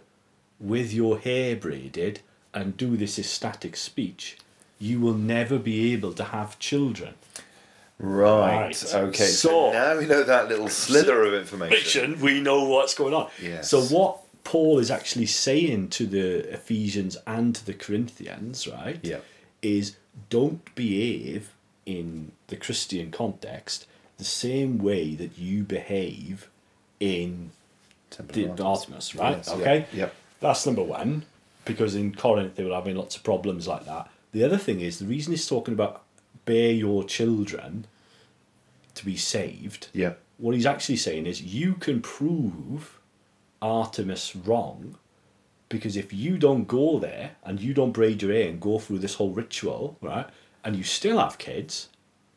with 0.58 0.94
your 0.94 1.18
hair 1.18 1.56
braided 1.56 2.20
and 2.54 2.76
do 2.76 2.96
this 2.96 3.18
ecstatic 3.18 3.76
speech, 3.76 4.38
you 4.78 5.00
will 5.00 5.14
never 5.14 5.58
be 5.58 5.92
able 5.92 6.12
to 6.14 6.24
have 6.24 6.58
children. 6.58 7.14
Right. 7.98 8.66
Right. 8.66 8.94
Okay. 8.94 9.24
So, 9.26 9.48
So- 9.48 9.72
now 9.72 9.98
we 9.98 10.06
know 10.06 10.22
that 10.22 10.48
little 10.48 10.68
slither 10.68 11.24
of 11.24 11.34
information. 11.34 12.20
we 12.20 12.40
know 12.40 12.64
what's 12.64 12.94
going 12.94 13.14
on. 13.14 13.30
Yes. 13.42 13.70
So 13.70 13.82
what 13.82 14.20
Paul 14.44 14.78
is 14.78 14.90
actually 14.90 15.26
saying 15.26 15.88
to 15.90 16.06
the 16.06 16.52
Ephesians 16.52 17.16
and 17.26 17.54
to 17.54 17.64
the 17.64 17.74
Corinthians, 17.74 18.66
right? 18.68 19.00
Yeah. 19.02 19.18
Is 19.62 19.96
don't 20.30 20.74
behave 20.74 21.50
in 21.86 22.32
the 22.48 22.56
Christian 22.56 23.10
context 23.10 23.86
the 24.18 24.24
same 24.24 24.78
way 24.78 25.14
that 25.14 25.38
you 25.38 25.62
behave 25.64 26.48
in 27.00 27.50
Temple 28.10 28.54
the 28.54 28.62
Artemis, 28.62 29.14
right? 29.14 29.38
Yes, 29.38 29.48
yeah, 29.48 29.54
okay. 29.54 29.86
yeah. 29.92 30.08
That's 30.40 30.66
number 30.66 30.82
one, 30.82 31.24
because 31.64 31.94
in 31.94 32.14
Corinth 32.14 32.54
they 32.56 32.64
were 32.64 32.74
having 32.74 32.96
lots 32.96 33.16
of 33.16 33.22
problems 33.22 33.66
like 33.68 33.84
that. 33.86 34.08
The 34.32 34.44
other 34.44 34.58
thing 34.58 34.80
is 34.80 34.98
the 34.98 35.06
reason 35.06 35.32
he's 35.32 35.46
talking 35.46 35.74
about 35.74 36.02
bear 36.44 36.72
your 36.72 37.04
children 37.04 37.86
to 38.94 39.04
be 39.04 39.16
saved 39.16 39.88
Yeah. 39.92 40.14
what 40.38 40.54
he's 40.54 40.66
actually 40.66 40.96
saying 40.96 41.26
is 41.26 41.42
you 41.42 41.74
can 41.74 42.00
prove 42.00 42.98
Artemis 43.62 44.36
wrong 44.36 44.96
because 45.68 45.96
if 45.96 46.12
you 46.12 46.36
don't 46.38 46.66
go 46.68 46.98
there 46.98 47.32
and 47.44 47.60
you 47.60 47.72
don't 47.74 47.92
braid 47.92 48.22
your 48.22 48.32
hair 48.32 48.48
and 48.48 48.60
go 48.60 48.78
through 48.78 48.98
this 48.98 49.14
whole 49.14 49.30
ritual, 49.30 49.96
right, 50.00 50.26
and 50.62 50.76
you 50.76 50.84
still 50.84 51.18
have 51.18 51.38
kids, 51.38 51.88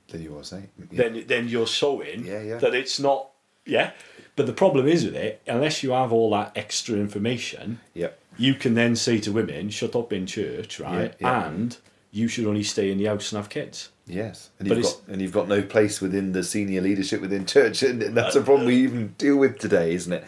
Then 0.10 0.22
you 0.22 0.38
are 0.38 0.44
saying. 0.44 0.70
Yeah. 0.92 0.98
then 1.10 1.24
then 1.28 1.48
you're 1.50 1.68
showing 1.68 2.26
Yeah, 2.26 2.42
yeah. 2.42 2.58
that 2.60 2.74
it's 2.74 3.00
not 3.00 3.30
yeah. 3.66 3.92
But 4.38 4.46
the 4.46 4.54
problem 4.54 4.88
is 4.88 5.04
with 5.04 5.16
it, 5.16 5.42
unless 5.48 5.84
you 5.84 5.92
have 5.92 6.14
all 6.14 6.30
that 6.32 6.52
extra 6.56 6.96
information, 6.96 7.80
yeah. 7.94 8.12
You 8.38 8.54
can 8.54 8.74
then 8.74 8.96
say 8.96 9.20
to 9.20 9.32
women, 9.32 9.70
"Shut 9.70 9.96
up 9.96 10.14
in 10.14 10.26
church," 10.26 10.80
right, 10.80 11.14
Yeah, 11.20 11.28
yeah. 11.28 11.48
and 11.50 11.78
you 12.12 12.28
should 12.28 12.46
only 12.46 12.64
stay 12.64 12.92
in 12.92 12.98
the 12.98 13.06
house 13.06 13.32
and 13.32 13.38
have 13.38 13.50
kids. 13.50 13.90
Yes, 14.06 14.50
and 14.60 14.68
you've 14.70 14.84
got 14.84 15.02
and 15.10 15.22
you've 15.22 15.34
got 15.34 15.48
no 15.48 15.62
place 15.62 16.00
within 16.02 16.32
the 16.32 16.44
senior 16.44 16.82
leadership 16.82 17.20
within 17.22 17.46
church, 17.46 17.84
and 17.84 18.02
that's 18.16 18.36
a 18.36 18.42
problem 18.42 18.68
we 18.68 18.76
even 18.78 19.14
deal 19.18 19.38
with 19.38 19.60
today, 19.60 19.94
isn't 19.94 20.14
it? 20.14 20.24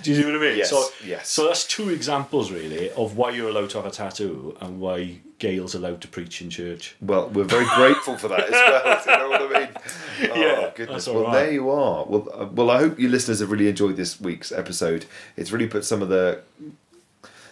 Do 0.00 0.10
you 0.12 0.16
see 0.16 0.24
what 0.24 0.36
I 0.36 0.38
mean? 0.38 0.56
Yes, 0.58 0.70
So, 0.70 0.84
yes. 1.04 1.28
so 1.28 1.46
that's 1.48 1.66
two 1.66 1.88
examples 1.90 2.52
really 2.52 2.88
of 2.92 3.16
why 3.16 3.30
you're 3.32 3.48
allowed 3.48 3.70
to 3.70 3.78
have 3.78 3.86
a 3.86 3.90
tattoo 3.90 4.56
and 4.60 4.78
why 4.78 5.18
Gail's 5.40 5.74
allowed 5.74 6.00
to 6.02 6.08
preach 6.08 6.40
in 6.40 6.50
church. 6.50 6.94
Well, 7.02 7.28
we're 7.30 7.42
very 7.42 7.66
grateful 7.74 8.16
for 8.16 8.28
that 8.28 8.44
as 8.44 8.50
well. 8.52 9.02
Do 9.04 9.10
you 9.10 9.16
know 9.18 9.30
what 9.30 9.56
I 9.56 9.60
mean? 9.60 9.68
Oh, 10.30 10.40
Yeah, 10.40 10.70
goodness. 10.74 11.08
Well, 11.08 11.24
right. 11.24 11.32
there 11.32 11.52
you 11.52 11.68
are. 11.70 12.04
Well, 12.04 12.28
uh, 12.32 12.46
well, 12.46 12.70
I 12.70 12.78
hope 12.78 13.00
you 13.00 13.08
listeners 13.08 13.40
have 13.40 13.50
really 13.50 13.68
enjoyed 13.68 13.96
this 13.96 14.20
week's 14.20 14.52
episode. 14.52 15.04
It's 15.36 15.50
really 15.50 15.66
put 15.66 15.84
some 15.84 16.00
of 16.00 16.08
the 16.08 16.42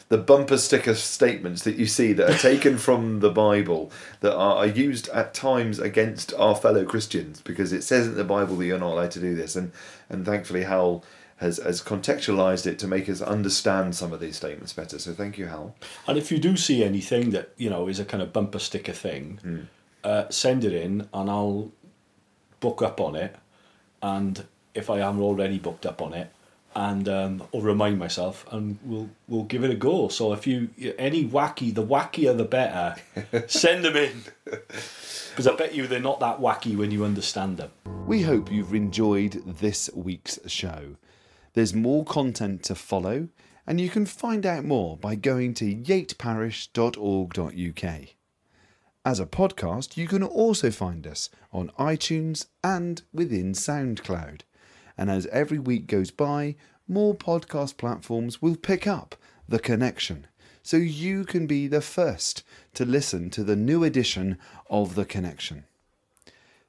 the 0.08 0.18
bumper 0.18 0.56
sticker 0.56 0.94
statements 0.94 1.62
that 1.64 1.76
you 1.76 1.86
see 1.86 2.12
that 2.12 2.30
are 2.30 2.38
taken 2.38 2.78
from 2.86 3.20
the 3.20 3.30
Bible 3.30 3.90
that 4.20 4.34
are, 4.34 4.56
are 4.58 4.66
used 4.66 5.08
at 5.08 5.34
times 5.34 5.78
against 5.80 6.32
our 6.34 6.54
fellow 6.54 6.84
Christians 6.84 7.40
because 7.40 7.72
it 7.72 7.82
says 7.82 8.06
in 8.06 8.14
the 8.14 8.24
Bible 8.24 8.56
that 8.56 8.66
you're 8.66 8.78
not 8.78 8.92
allowed 8.92 9.10
to 9.12 9.20
do 9.20 9.34
this, 9.34 9.56
and 9.56 9.72
and 10.08 10.24
thankfully 10.24 10.62
Hal 10.64 11.02
has 11.38 11.58
has 11.58 11.82
contextualized 11.82 12.66
it 12.66 12.78
to 12.78 12.86
make 12.86 13.08
us 13.08 13.20
understand 13.20 13.94
some 13.96 14.12
of 14.12 14.20
these 14.20 14.36
statements 14.36 14.72
better. 14.72 14.98
So 14.98 15.12
thank 15.12 15.36
you, 15.38 15.46
Hal. 15.46 15.74
And 16.06 16.16
if 16.16 16.30
you 16.30 16.38
do 16.38 16.56
see 16.56 16.84
anything 16.84 17.30
that 17.30 17.50
you 17.56 17.68
know 17.68 17.88
is 17.88 17.98
a 17.98 18.04
kind 18.04 18.22
of 18.22 18.32
bumper 18.32 18.58
sticker 18.60 18.92
thing, 18.92 19.38
Hmm. 19.42 19.60
uh, 20.04 20.28
send 20.30 20.64
it 20.64 20.72
in 20.72 21.08
and 21.12 21.28
I'll 21.28 21.72
book 22.60 22.80
up 22.80 23.00
on 23.00 23.16
it. 23.16 23.34
And 24.02 24.44
if 24.74 24.88
I 24.88 25.00
am 25.00 25.20
already 25.20 25.58
booked 25.58 25.84
up 25.84 26.00
on 26.00 26.14
it, 26.14 26.30
and 26.76 27.08
um, 27.08 27.42
I'll 27.54 27.62
remind 27.62 27.98
myself, 27.98 28.46
and 28.52 28.78
we'll 28.84 29.08
we'll 29.28 29.44
give 29.44 29.64
it 29.64 29.70
a 29.70 29.74
go. 29.74 30.08
So 30.08 30.34
if 30.34 30.46
you 30.46 30.68
any 30.98 31.26
wacky, 31.26 31.74
the 31.74 31.82
wackier 31.82 32.36
the 32.36 32.44
better, 32.44 32.96
send 33.48 33.82
them 33.84 33.96
in. 33.96 34.24
Because 34.44 35.46
I 35.46 35.56
bet 35.56 35.74
you 35.74 35.86
they're 35.86 36.00
not 36.00 36.20
that 36.20 36.38
wacky 36.38 36.76
when 36.76 36.90
you 36.90 37.02
understand 37.04 37.56
them. 37.56 37.70
We 38.06 38.20
hope 38.22 38.52
you've 38.52 38.74
enjoyed 38.74 39.42
this 39.46 39.88
week's 39.94 40.38
show. 40.46 40.96
There's 41.54 41.72
more 41.72 42.04
content 42.04 42.62
to 42.64 42.74
follow, 42.74 43.28
and 43.66 43.80
you 43.80 43.88
can 43.88 44.04
find 44.04 44.44
out 44.44 44.66
more 44.66 44.98
by 44.98 45.14
going 45.14 45.54
to 45.54 45.74
yateparish.org.uk. 45.74 48.08
As 49.06 49.20
a 49.20 49.26
podcast, 49.26 49.96
you 49.96 50.06
can 50.06 50.22
also 50.22 50.70
find 50.70 51.06
us 51.06 51.30
on 51.52 51.70
iTunes 51.78 52.48
and 52.62 53.00
within 53.14 53.54
SoundCloud. 53.54 54.42
And 54.96 55.10
as 55.10 55.26
every 55.26 55.58
week 55.58 55.86
goes 55.86 56.10
by, 56.10 56.56
more 56.88 57.14
podcast 57.14 57.76
platforms 57.76 58.40
will 58.40 58.56
pick 58.56 58.86
up 58.86 59.16
The 59.48 59.58
Connection, 59.58 60.26
so 60.62 60.76
you 60.76 61.24
can 61.24 61.46
be 61.46 61.66
the 61.66 61.80
first 61.80 62.42
to 62.74 62.84
listen 62.84 63.30
to 63.30 63.44
the 63.44 63.56
new 63.56 63.84
edition 63.84 64.38
of 64.70 64.94
The 64.94 65.04
Connection. 65.04 65.64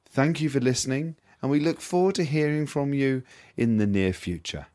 Thank 0.05 0.41
you 0.41 0.49
for 0.49 0.59
listening, 0.59 1.15
and 1.41 1.51
we 1.51 1.59
look 1.59 1.81
forward 1.81 2.15
to 2.15 2.23
hearing 2.23 2.65
from 2.65 2.93
you 2.93 3.23
in 3.55 3.77
the 3.77 3.87
near 3.87 4.13
future. 4.13 4.67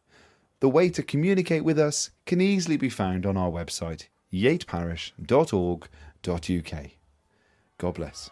The 0.60 0.68
way 0.68 0.88
to 0.90 1.02
communicate 1.02 1.64
with 1.64 1.78
us 1.78 2.10
can 2.24 2.40
easily 2.40 2.76
be 2.76 2.88
found 2.88 3.26
on 3.26 3.36
our 3.36 3.50
website, 3.50 4.06
yateparish.org.uk. 4.32 6.90
God 7.78 7.94
bless. 7.94 8.30